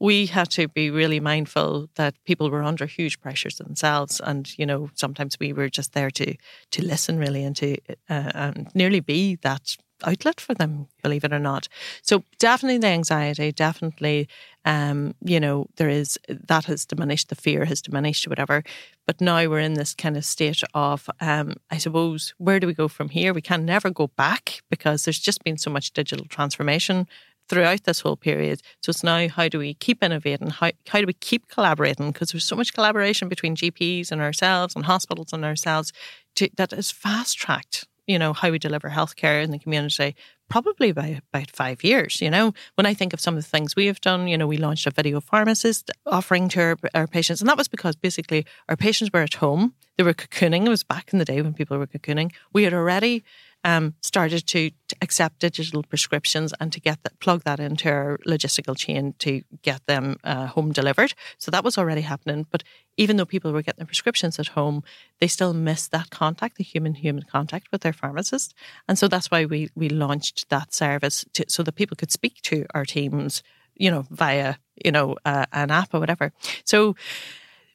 we 0.00 0.26
had 0.26 0.50
to 0.50 0.68
be 0.68 0.90
really 0.90 1.20
mindful 1.20 1.88
that 1.94 2.14
people 2.24 2.50
were 2.50 2.62
under 2.62 2.86
huge 2.86 3.20
pressures 3.20 3.56
themselves, 3.56 4.20
and 4.20 4.56
you 4.58 4.66
know 4.66 4.90
sometimes 4.94 5.38
we 5.38 5.52
were 5.52 5.68
just 5.68 5.92
there 5.92 6.10
to 6.10 6.34
to 6.70 6.84
listen 6.84 7.18
really 7.18 7.44
and 7.44 7.56
to 7.56 7.76
uh, 8.10 8.30
and 8.34 8.68
nearly 8.74 9.00
be 9.00 9.36
that 9.42 9.76
outlet 10.02 10.40
for 10.40 10.54
them, 10.54 10.88
believe 11.02 11.24
it 11.24 11.32
or 11.32 11.38
not. 11.38 11.68
So 12.02 12.24
definitely 12.38 12.78
the 12.78 12.88
anxiety, 12.88 13.52
definitely, 13.52 14.28
um, 14.64 15.14
you 15.20 15.40
know, 15.40 15.66
there 15.76 15.88
is 15.88 16.18
that 16.28 16.64
has 16.64 16.84
diminished, 16.84 17.28
the 17.28 17.34
fear 17.34 17.64
has 17.64 17.82
diminished, 17.82 18.28
whatever. 18.28 18.62
But 19.06 19.20
now 19.20 19.46
we're 19.46 19.60
in 19.60 19.74
this 19.74 19.94
kind 19.94 20.16
of 20.16 20.24
state 20.24 20.62
of, 20.72 21.08
um, 21.20 21.54
I 21.70 21.78
suppose, 21.78 22.34
where 22.38 22.60
do 22.60 22.66
we 22.66 22.74
go 22.74 22.88
from 22.88 23.10
here? 23.10 23.34
We 23.34 23.42
can 23.42 23.64
never 23.64 23.90
go 23.90 24.08
back 24.08 24.62
because 24.70 25.04
there's 25.04 25.18
just 25.18 25.44
been 25.44 25.58
so 25.58 25.70
much 25.70 25.92
digital 25.92 26.26
transformation 26.26 27.06
throughout 27.48 27.84
this 27.84 28.00
whole 28.00 28.16
period. 28.16 28.60
So 28.82 28.90
it's 28.90 29.04
now 29.04 29.28
how 29.28 29.48
do 29.48 29.58
we 29.58 29.74
keep 29.74 30.02
innovating? 30.02 30.50
How, 30.50 30.72
how 30.88 31.00
do 31.00 31.06
we 31.06 31.12
keep 31.14 31.48
collaborating? 31.48 32.10
Because 32.12 32.30
there's 32.30 32.44
so 32.44 32.56
much 32.56 32.74
collaboration 32.74 33.28
between 33.28 33.56
GPs 33.56 34.10
and 34.10 34.20
ourselves 34.20 34.74
and 34.74 34.84
hospitals 34.84 35.32
and 35.32 35.44
ourselves 35.44 35.92
to, 36.36 36.48
that 36.56 36.72
is 36.72 36.90
fast 36.90 37.38
tracked, 37.38 37.86
you 38.06 38.18
know, 38.18 38.32
how 38.32 38.50
we 38.50 38.58
deliver 38.58 38.90
healthcare 38.90 39.42
in 39.42 39.50
the 39.50 39.58
community 39.58 40.14
probably 40.48 40.92
by 40.92 41.20
about 41.32 41.50
five 41.50 41.82
years. 41.82 42.20
You 42.20 42.30
know, 42.30 42.52
when 42.74 42.86
I 42.86 42.94
think 42.94 43.12
of 43.12 43.20
some 43.20 43.36
of 43.36 43.42
the 43.42 43.48
things 43.48 43.76
we 43.76 43.86
have 43.86 44.00
done, 44.00 44.28
you 44.28 44.36
know, 44.36 44.46
we 44.46 44.56
launched 44.56 44.86
a 44.86 44.90
video 44.90 45.20
pharmacist 45.20 45.90
offering 46.06 46.48
to 46.50 46.60
our, 46.60 46.76
our 46.94 47.06
patients, 47.06 47.40
and 47.40 47.48
that 47.48 47.58
was 47.58 47.68
because 47.68 47.96
basically 47.96 48.46
our 48.68 48.76
patients 48.76 49.10
were 49.12 49.22
at 49.22 49.34
home. 49.34 49.74
They 49.96 50.04
were 50.04 50.14
cocooning. 50.14 50.66
It 50.66 50.70
was 50.70 50.82
back 50.82 51.12
in 51.12 51.18
the 51.18 51.24
day 51.24 51.40
when 51.40 51.54
people 51.54 51.78
were 51.78 51.86
cocooning. 51.86 52.32
We 52.52 52.64
had 52.64 52.74
already 52.74 53.24
um, 53.64 53.94
started 54.02 54.46
to, 54.46 54.70
to 54.88 54.96
accept 55.00 55.40
digital 55.40 55.82
prescriptions 55.82 56.52
and 56.60 56.70
to 56.72 56.80
get 56.80 57.02
that 57.02 57.18
plug 57.18 57.42
that 57.44 57.58
into 57.58 57.88
our 57.88 58.18
logistical 58.26 58.76
chain 58.76 59.14
to 59.18 59.42
get 59.62 59.84
them 59.86 60.16
uh, 60.22 60.46
home 60.46 60.70
delivered. 60.70 61.14
So 61.38 61.50
that 61.50 61.64
was 61.64 61.78
already 61.78 62.02
happening. 62.02 62.46
But 62.50 62.62
even 62.96 63.16
though 63.16 63.24
people 63.24 63.52
were 63.52 63.62
getting 63.62 63.78
their 63.78 63.86
prescriptions 63.86 64.38
at 64.38 64.48
home, 64.48 64.84
they 65.18 65.26
still 65.26 65.54
missed 65.54 65.90
that 65.92 66.10
contact, 66.10 66.58
the 66.58 66.64
human 66.64 66.94
human 66.94 67.24
contact 67.24 67.68
with 67.72 67.80
their 67.80 67.92
pharmacist. 67.92 68.54
And 68.86 68.98
so 68.98 69.08
that's 69.08 69.30
why 69.30 69.46
we 69.46 69.70
we 69.74 69.88
launched 69.88 70.48
that 70.50 70.74
service 70.74 71.24
to, 71.32 71.44
so 71.48 71.62
that 71.62 71.74
people 71.74 71.96
could 71.96 72.12
speak 72.12 72.42
to 72.42 72.66
our 72.74 72.84
teams, 72.84 73.42
you 73.74 73.90
know, 73.90 74.04
via 74.10 74.56
you 74.84 74.92
know 74.92 75.16
uh, 75.24 75.46
an 75.52 75.70
app 75.70 75.94
or 75.94 76.00
whatever. 76.00 76.32
So 76.64 76.94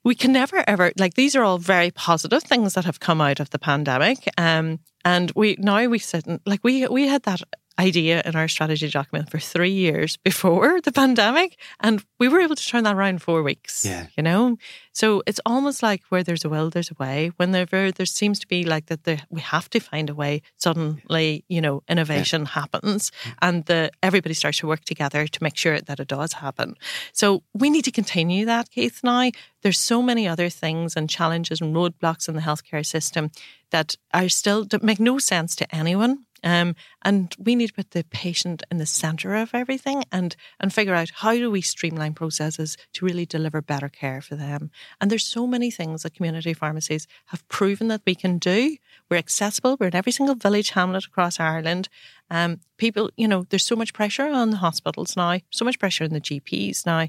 we 0.03 0.15
can 0.15 0.31
never 0.31 0.63
ever 0.67 0.91
like 0.97 1.15
these 1.15 1.35
are 1.35 1.43
all 1.43 1.57
very 1.57 1.91
positive 1.91 2.43
things 2.43 2.73
that 2.73 2.85
have 2.85 2.99
come 2.99 3.21
out 3.21 3.39
of 3.39 3.49
the 3.49 3.59
pandemic 3.59 4.17
um 4.37 4.79
and 5.05 5.31
we 5.35 5.55
now 5.59 5.85
we 5.87 5.99
sit 5.99 6.25
and 6.25 6.39
like 6.45 6.63
we 6.63 6.87
we 6.87 7.07
had 7.07 7.23
that 7.23 7.41
idea 7.79 8.21
in 8.25 8.35
our 8.35 8.47
strategy 8.47 8.89
document 8.89 9.31
for 9.31 9.39
three 9.39 9.71
years 9.71 10.17
before 10.17 10.81
the 10.81 10.91
pandemic 10.91 11.57
and 11.79 12.03
we 12.19 12.27
were 12.27 12.41
able 12.41 12.55
to 12.55 12.67
turn 12.67 12.83
that 12.83 12.95
around 12.95 13.09
in 13.15 13.19
four 13.19 13.41
weeks 13.41 13.85
Yeah. 13.85 14.07
you 14.17 14.23
know? 14.23 14.57
So 14.91 15.23
it's 15.25 15.39
almost 15.45 15.81
like 15.81 16.01
where 16.09 16.23
there's 16.23 16.43
a 16.43 16.49
will 16.49 16.69
there's 16.69 16.91
a 16.91 16.95
way. 16.99 17.31
Whenever 17.37 17.91
there 17.91 18.05
seems 18.05 18.37
to 18.39 18.47
be 18.47 18.63
like 18.63 18.87
that 18.87 19.05
there, 19.05 19.21
we 19.29 19.41
have 19.41 19.69
to 19.69 19.79
find 19.79 20.09
a 20.09 20.15
way 20.15 20.41
suddenly 20.57 21.45
you 21.47 21.61
know 21.61 21.81
innovation 21.87 22.45
happens 22.45 23.11
mm. 23.11 23.33
and 23.41 23.65
the 23.65 23.91
everybody 24.03 24.33
starts 24.33 24.59
to 24.59 24.67
work 24.67 24.83
together 24.83 25.25
to 25.27 25.43
make 25.43 25.55
sure 25.55 25.79
that 25.79 25.99
it 25.99 26.07
does 26.07 26.33
happen. 26.33 26.75
So 27.13 27.43
we 27.53 27.69
need 27.69 27.85
to 27.85 27.91
continue 27.91 28.45
that 28.45 28.69
keith 28.71 28.99
now 29.03 29.31
there's 29.61 29.79
so 29.79 30.01
many 30.01 30.27
other 30.27 30.49
things 30.49 30.95
and 30.95 31.09
challenges 31.09 31.61
and 31.61 31.75
roadblocks 31.75 32.27
in 32.29 32.35
the 32.35 32.41
healthcare 32.41 32.85
system 32.85 33.31
that 33.71 33.95
are 34.13 34.29
still 34.29 34.65
that 34.65 34.83
make 34.83 34.99
no 34.99 35.19
sense 35.19 35.55
to 35.55 35.75
anyone 35.75 36.25
Um, 36.43 36.75
and 37.03 37.35
we 37.39 37.55
need 37.55 37.67
to 37.67 37.73
put 37.73 37.91
the 37.91 38.03
patient 38.03 38.63
in 38.71 38.77
the 38.77 38.85
center 38.85 39.35
of 39.35 39.53
everything 39.53 40.03
and, 40.11 40.35
and 40.59 40.73
figure 40.73 40.95
out 40.95 41.09
how 41.15 41.33
do 41.33 41.51
we 41.51 41.61
streamline 41.61 42.13
processes 42.13 42.77
to 42.93 43.05
really 43.05 43.25
deliver 43.25 43.61
better 43.61 43.89
care 43.89 44.21
for 44.21 44.35
them. 44.35 44.71
And 44.99 45.09
there's 45.09 45.25
so 45.25 45.47
many 45.47 45.71
things 45.71 46.03
that 46.03 46.15
community 46.15 46.53
pharmacies 46.53 47.07
have 47.27 47.47
proven 47.47 47.87
that 47.89 48.01
we 48.05 48.15
can 48.15 48.37
do. 48.37 48.77
We're 49.09 49.17
accessible. 49.17 49.77
We're 49.79 49.87
in 49.87 49.95
every 49.95 50.11
single 50.11 50.35
village 50.35 50.71
hamlet 50.71 51.05
across 51.05 51.39
Ireland. 51.39 51.89
Um, 52.29 52.59
people, 52.77 53.09
you 53.17 53.27
know, 53.27 53.45
there's 53.49 53.65
so 53.65 53.75
much 53.75 53.93
pressure 53.93 54.27
on 54.27 54.51
the 54.51 54.57
hospitals 54.57 55.17
now, 55.17 55.39
so 55.49 55.65
much 55.65 55.79
pressure 55.79 56.03
on 56.03 56.11
the 56.11 56.21
GPs 56.21 56.85
now 56.85 57.07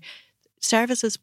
services, 0.61 1.19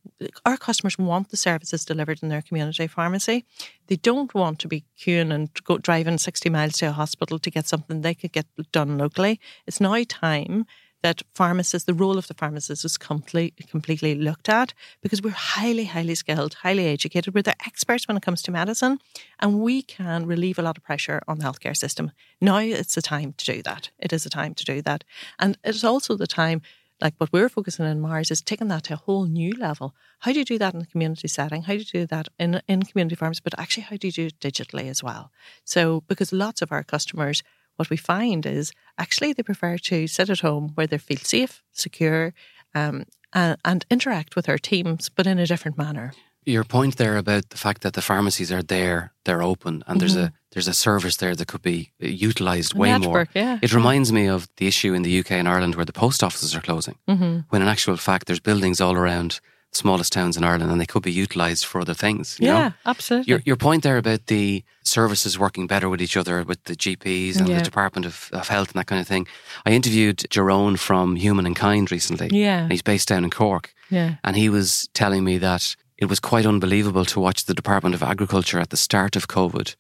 our 0.46 0.58
customers 0.58 0.98
want 0.98 1.30
the 1.30 1.38
services 1.38 1.86
delivered 1.86 2.22
in 2.22 2.30
their 2.30 2.42
community 2.42 2.88
pharmacy. 2.88 3.46
They 3.88 3.96
don't 3.96 4.34
want 4.34 4.60
to 4.60 4.68
be 4.68 4.84
queuing 5.00 5.34
and 5.34 5.50
go 5.64 5.78
driving 5.78 6.18
60 6.18 6.50
miles 6.50 6.74
to 6.78 6.88
a 6.88 6.92
hospital 6.92 7.40
to 7.40 7.52
get 7.52 7.68
something 7.68 8.02
they 8.02 8.16
could 8.16 8.34
get 8.34 8.48
done 8.72 8.98
locally. 8.98 9.40
It's 9.66 9.80
now 9.80 10.02
time 10.08 10.66
that 11.04 11.22
pharmacists, 11.36 11.86
the 11.86 11.94
role 11.94 12.18
of 12.18 12.28
the 12.28 12.34
pharmacist 12.34 12.84
is 12.84 12.98
completely, 12.98 13.66
completely 13.68 14.16
looked 14.16 14.50
at 14.50 14.74
because 15.02 15.22
we're 15.22 15.30
highly, 15.30 15.86
highly 15.86 16.16
skilled, 16.16 16.56
highly 16.56 16.88
educated. 16.88 17.34
We're 17.34 17.44
the 17.44 17.56
experts 17.66 18.08
when 18.08 18.18
it 18.18 18.24
comes 18.24 18.42
to 18.44 18.52
medicine 18.52 19.00
and 19.40 19.60
we 19.60 19.84
can 19.84 20.26
relieve 20.26 20.58
a 20.58 20.64
lot 20.64 20.78
of 20.78 20.84
pressure 20.84 21.22
on 21.28 21.38
the 21.38 21.46
healthcare 21.46 21.78
system. 21.78 22.12
Now 22.42 22.58
it's 22.58 22.96
the 22.96 23.02
time 23.02 23.34
to 23.38 23.46
do 23.46 23.62
that. 23.62 23.92
It 24.00 24.12
is 24.12 24.24
the 24.24 24.30
time 24.30 24.56
to 24.56 24.66
do 24.66 24.82
that. 24.82 25.04
And 25.40 25.58
it's 25.64 25.84
also 25.84 26.16
the 26.16 26.28
time 26.28 26.62
like 27.02 27.14
what 27.18 27.32
we're 27.32 27.50
focusing 27.50 27.86
on 27.86 28.00
Mars 28.00 28.32
is 28.32 28.42
taking 28.42 28.68
that 28.70 28.84
to 28.86 28.94
a 28.94 28.98
whole 28.98 29.26
new 29.26 29.52
level. 29.52 29.96
How 30.20 30.32
do 30.32 30.40
you 30.40 30.46
do 30.46 30.58
that 30.58 30.74
in 30.74 30.82
a 30.82 30.86
community 30.86 31.28
setting? 31.28 31.64
How 31.64 31.74
do 31.74 31.80
you 31.80 31.86
do 31.86 32.06
that 32.08 32.28
in, 32.40 32.62
in 32.68 32.84
community 32.84 33.16
farms? 33.16 33.40
But 33.40 33.58
actually, 33.60 33.84
how 33.84 33.98
do 33.98 34.08
you 34.08 34.12
do 34.12 34.26
it 34.28 34.40
digitally 34.40 34.90
as 34.90 35.04
well? 35.04 35.32
So, 35.64 36.02
because 36.08 36.34
lots 36.34 36.62
of 36.62 36.72
our 36.72 36.84
customers, 36.84 37.44
what 37.76 37.90
we 37.90 37.98
find 37.98 38.46
is 38.46 38.72
actually 38.98 39.34
they 39.34 39.44
prefer 39.44 39.78
to 39.78 40.08
sit 40.08 40.30
at 40.30 40.40
home 40.40 40.72
where 40.76 40.88
they 40.88 40.98
feel 40.98 41.18
safe, 41.18 41.62
secure, 41.72 42.34
um, 42.74 43.06
and, 43.34 43.58
and 43.64 43.86
interact 43.92 44.36
with 44.36 44.50
our 44.50 44.58
teams, 44.58 45.10
but 45.10 45.28
in 45.28 45.38
a 45.38 45.46
different 45.46 45.78
manner 45.78 46.14
your 46.48 46.64
point 46.64 46.98
there 46.98 47.18
about 47.18 47.50
the 47.50 47.58
fact 47.58 47.82
that 47.82 47.94
the 47.94 48.02
pharmacies 48.02 48.52
are 48.52 48.64
there, 48.64 49.14
they're 49.26 49.44
open, 49.44 49.74
and 49.74 49.84
mm-hmm. 49.84 50.00
there's 50.00 50.16
a 50.16 50.20
mm-hmm. 50.20 50.36
there's 50.52 50.68
a 50.68 50.74
service 50.74 51.18
there 51.18 51.36
that 51.36 51.48
could 51.48 51.62
be 51.62 51.92
utilised 52.00 52.74
way 52.74 52.90
Network, 52.90 53.36
more. 53.36 53.44
Yeah. 53.44 53.60
It 53.62 53.74
reminds 53.74 54.12
me 54.12 54.28
of 54.28 54.48
the 54.58 54.68
issue 54.68 54.94
in 54.94 55.04
the 55.04 55.20
UK 55.20 55.32
and 55.32 55.48
Ireland 55.48 55.76
where 55.76 55.86
the 55.86 55.94
post 55.94 56.24
offices 56.24 56.56
are 56.56 56.62
closing, 56.62 56.98
mm-hmm. 57.08 57.40
when 57.50 57.62
in 57.62 57.68
actual 57.68 57.98
fact 57.98 58.28
there's 58.28 58.40
buildings 58.40 58.82
all 58.82 58.96
around 58.96 59.40
smallest 59.74 60.14
towns 60.14 60.38
in 60.38 60.44
Ireland 60.44 60.72
and 60.72 60.80
they 60.80 60.86
could 60.86 61.04
be 61.04 61.12
utilised 61.12 61.66
for 61.66 61.82
other 61.82 61.94
things. 61.94 62.38
yeah, 62.40 62.54
know? 62.54 62.74
absolutely. 62.86 63.32
Your, 63.32 63.42
your 63.46 63.56
point 63.56 63.84
there 63.84 63.98
about 63.98 64.28
the 64.28 64.64
services 64.84 65.38
working 65.38 65.68
better 65.68 65.90
with 65.90 66.02
each 66.02 66.18
other, 66.18 66.44
with 66.44 66.64
the 66.64 66.76
GPs 66.76 67.38
and 67.38 67.48
yeah. 67.48 67.58
the 67.58 67.64
Department 67.64 68.06
of, 68.06 68.30
of, 68.34 68.48
Health 68.48 68.70
and 68.70 68.80
that 68.80 68.88
kind 68.88 69.02
of 69.02 69.08
thing. 69.08 69.28
I 69.66 69.72
interviewed 69.72 70.26
Jerome 70.30 70.78
from 70.78 71.16
Human 71.16 71.46
and 71.46 71.56
Kind 71.56 71.92
recently. 71.92 72.30
Yeah. 72.32 72.68
he's 72.70 72.82
based 72.82 73.10
down 73.10 73.24
in 73.24 73.30
Cork. 73.30 73.74
Yeah. 73.90 74.16
And 74.24 74.36
he 74.36 74.50
was 74.50 74.90
telling 74.94 75.24
me 75.24 75.38
that 75.38 75.76
it 75.98 76.06
was 76.06 76.20
quite 76.20 76.46
unbelievable 76.46 77.06
to 77.06 77.20
watch 77.20 77.46
the 77.46 77.54
Department 77.54 77.96
of 77.96 78.04
Agriculture 78.04 78.60
at 78.60 78.70
the 78.70 78.78
start 78.78 79.16
of 79.16 79.28
COVID, 79.28 79.76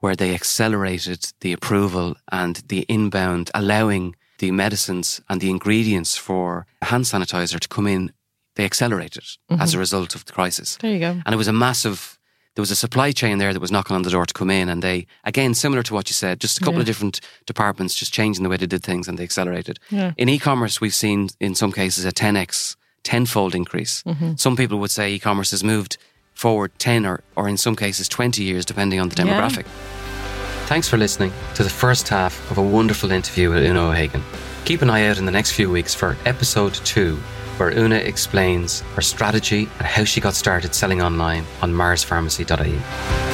where 0.00 0.16
they 0.16 0.34
accelerated 0.34 1.32
the 1.40 1.52
approval 1.52 2.16
and 2.30 2.56
the 2.68 2.84
inbound, 2.88 3.50
allowing 3.54 4.14
the 4.38 4.50
medicines 4.50 5.20
and 5.28 5.40
the 5.40 5.50
ingredients 5.50 6.16
for 6.16 6.66
hand 6.82 7.04
sanitizer 7.04 7.60
to 7.60 7.68
come 7.68 7.86
in. 7.86 8.12
They 8.56 8.64
accelerated 8.64 9.22
mm-hmm. 9.22 9.62
as 9.62 9.72
a 9.72 9.78
result 9.78 10.14
of 10.14 10.26
the 10.26 10.32
crisis. 10.32 10.76
There 10.76 10.92
you 10.92 10.98
go. 10.98 11.22
And 11.24 11.32
it 11.32 11.38
was 11.38 11.48
a 11.48 11.54
massive 11.54 12.18
there 12.54 12.62
was 12.62 12.70
a 12.70 12.76
supply 12.76 13.12
chain 13.12 13.38
there 13.38 13.52
that 13.52 13.60
was 13.60 13.72
knocking 13.72 13.96
on 13.96 14.02
the 14.02 14.10
door 14.10 14.26
to 14.26 14.34
come 14.34 14.50
in 14.50 14.68
and 14.68 14.82
they 14.82 15.06
again 15.24 15.54
similar 15.54 15.82
to 15.82 15.94
what 15.94 16.10
you 16.10 16.14
said 16.14 16.40
just 16.40 16.58
a 16.58 16.60
couple 16.60 16.74
yeah. 16.74 16.80
of 16.80 16.86
different 16.86 17.20
departments 17.46 17.94
just 17.94 18.12
changing 18.12 18.42
the 18.42 18.48
way 18.50 18.56
they 18.56 18.66
did 18.66 18.82
things 18.82 19.08
and 19.08 19.18
they 19.18 19.24
accelerated 19.24 19.78
yeah. 19.90 20.12
in 20.16 20.28
e-commerce 20.28 20.80
we've 20.80 20.94
seen 20.94 21.28
in 21.40 21.54
some 21.54 21.72
cases 21.72 22.04
a 22.04 22.12
10x 22.12 22.76
tenfold 23.02 23.54
increase. 23.54 24.02
Mm-hmm. 24.04 24.36
Some 24.36 24.56
people 24.56 24.78
would 24.78 24.90
say 24.90 25.12
e-commerce 25.12 25.50
has 25.50 25.64
moved 25.64 25.96
forward 26.34 26.72
10 26.78 27.06
or, 27.06 27.22
or 27.36 27.48
in 27.48 27.56
some 27.56 27.76
cases 27.76 28.08
20 28.08 28.42
years, 28.42 28.64
depending 28.64 29.00
on 29.00 29.08
the 29.08 29.14
demographic. 29.14 29.64
Yeah. 29.64 30.66
Thanks 30.66 30.88
for 30.88 30.96
listening 30.96 31.32
to 31.54 31.62
the 31.62 31.70
first 31.70 32.08
half 32.08 32.50
of 32.50 32.58
a 32.58 32.62
wonderful 32.62 33.12
interview 33.12 33.50
with 33.50 33.62
Una 33.62 33.90
O'Hagan. 33.90 34.22
Keep 34.64 34.82
an 34.82 34.90
eye 34.90 35.06
out 35.06 35.18
in 35.18 35.26
the 35.26 35.32
next 35.32 35.52
few 35.52 35.70
weeks 35.70 35.94
for 35.94 36.16
episode 36.24 36.74
two, 36.74 37.16
where 37.58 37.76
Una 37.76 37.96
explains 37.96 38.80
her 38.94 39.02
strategy 39.02 39.68
and 39.78 39.86
how 39.86 40.04
she 40.04 40.20
got 40.20 40.34
started 40.34 40.74
selling 40.74 41.02
online 41.02 41.44
on 41.60 41.72
marspharmacy.ie. 41.72 43.31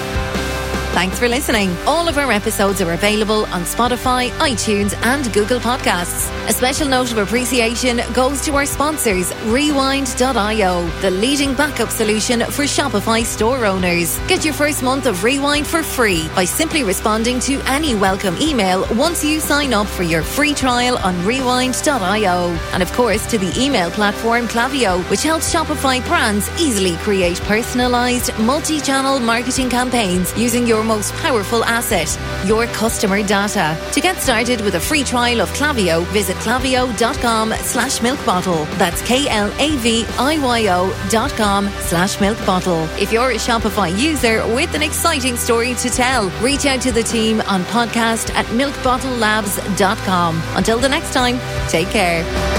Thanks 0.99 1.21
for 1.21 1.29
listening. 1.29 1.71
All 1.87 2.09
of 2.09 2.19
our 2.19 2.33
episodes 2.33 2.83
are 2.83 2.93
available 2.93 3.47
on 3.55 3.63
Spotify, 3.63 4.31
iTunes, 4.41 5.01
and 5.07 5.33
Google 5.33 5.61
Podcasts. 5.61 6.29
A 6.49 6.53
special 6.53 6.89
note 6.89 7.13
of 7.13 7.19
appreciation 7.19 8.01
goes 8.13 8.45
to 8.45 8.57
our 8.57 8.67
sponsors, 8.67 9.33
Rewind.io, 9.45 10.89
the 11.01 11.11
leading 11.13 11.55
backup 11.55 11.91
solution 11.91 12.41
for 12.41 12.65
Shopify 12.65 13.25
store 13.25 13.65
owners. 13.65 14.19
Get 14.27 14.45
your 14.45 14.55
first 14.55 14.83
month 14.83 15.07
of 15.07 15.23
Rewind 15.23 15.69
for 15.69 15.85
free 15.85 16.29
by 16.35 16.45
simply 16.45 16.83
responding 16.83 17.39
to 17.41 17.61
any 17.67 17.95
welcome 17.95 18.37
email 18.41 18.85
once 18.97 19.25
you 19.25 19.39
sign 19.39 19.73
up 19.73 19.87
for 19.87 20.03
your 20.03 20.25
free 20.25 20.53
trial 20.53 20.99
on 20.99 21.15
Rewind.io. 21.25 22.59
And 22.73 22.83
of 22.83 22.93
course, 22.93 23.25
to 23.31 23.39
the 23.39 23.55
email 23.57 23.93
platform 23.93 24.49
Klaviyo, 24.49 25.09
which 25.11 25.23
helps 25.23 25.55
Shopify 25.55 26.05
brands 26.09 26.51
easily 26.61 26.97
create 26.97 27.41
personalized, 27.43 28.37
multi 28.41 28.81
channel 28.81 29.21
marketing 29.21 29.71
campaigns 29.71 30.37
using 30.37 30.67
your 30.67 30.88
most 30.89 31.15
powerful 31.17 31.63
asset, 31.65 32.19
your 32.47 32.67
customer 32.69 33.23
data. 33.23 33.77
To 33.93 34.01
get 34.01 34.17
started 34.17 34.61
with 34.63 34.75
a 34.75 34.81
free 34.81 35.05
trial 35.05 35.41
of 35.41 35.51
Klaviyo, 35.51 36.05
visit 36.07 36.37
klaviyo.com 36.39 37.53
slash 37.53 38.03
milk 38.03 38.25
bottle. 38.25 38.65
That's 38.79 39.03
K-L-A-V-I-Y-O 39.03 41.09
dot 41.11 41.31
com 41.33 41.69
slash 41.81 42.21
milk 42.21 42.39
bottle. 42.47 42.85
If 42.99 43.13
you're 43.13 43.31
a 43.31 43.35
Shopify 43.37 43.97
user 43.97 44.45
with 44.55 44.75
an 44.75 44.83
exciting 44.83 45.37
story 45.37 45.75
to 45.75 45.91
tell, 45.91 46.31
reach 46.41 46.67
out 46.67 46.81
to 46.83 46.93
the 46.93 47.03
team 47.03 47.41
on 47.43 47.63
podcast 47.65 48.31
at 48.35 48.47
milkbottlelabs.com. 48.47 50.43
Until 50.57 50.79
the 50.79 50.89
next 50.89 51.13
time, 51.13 51.39
take 51.69 51.89
care. 51.89 52.58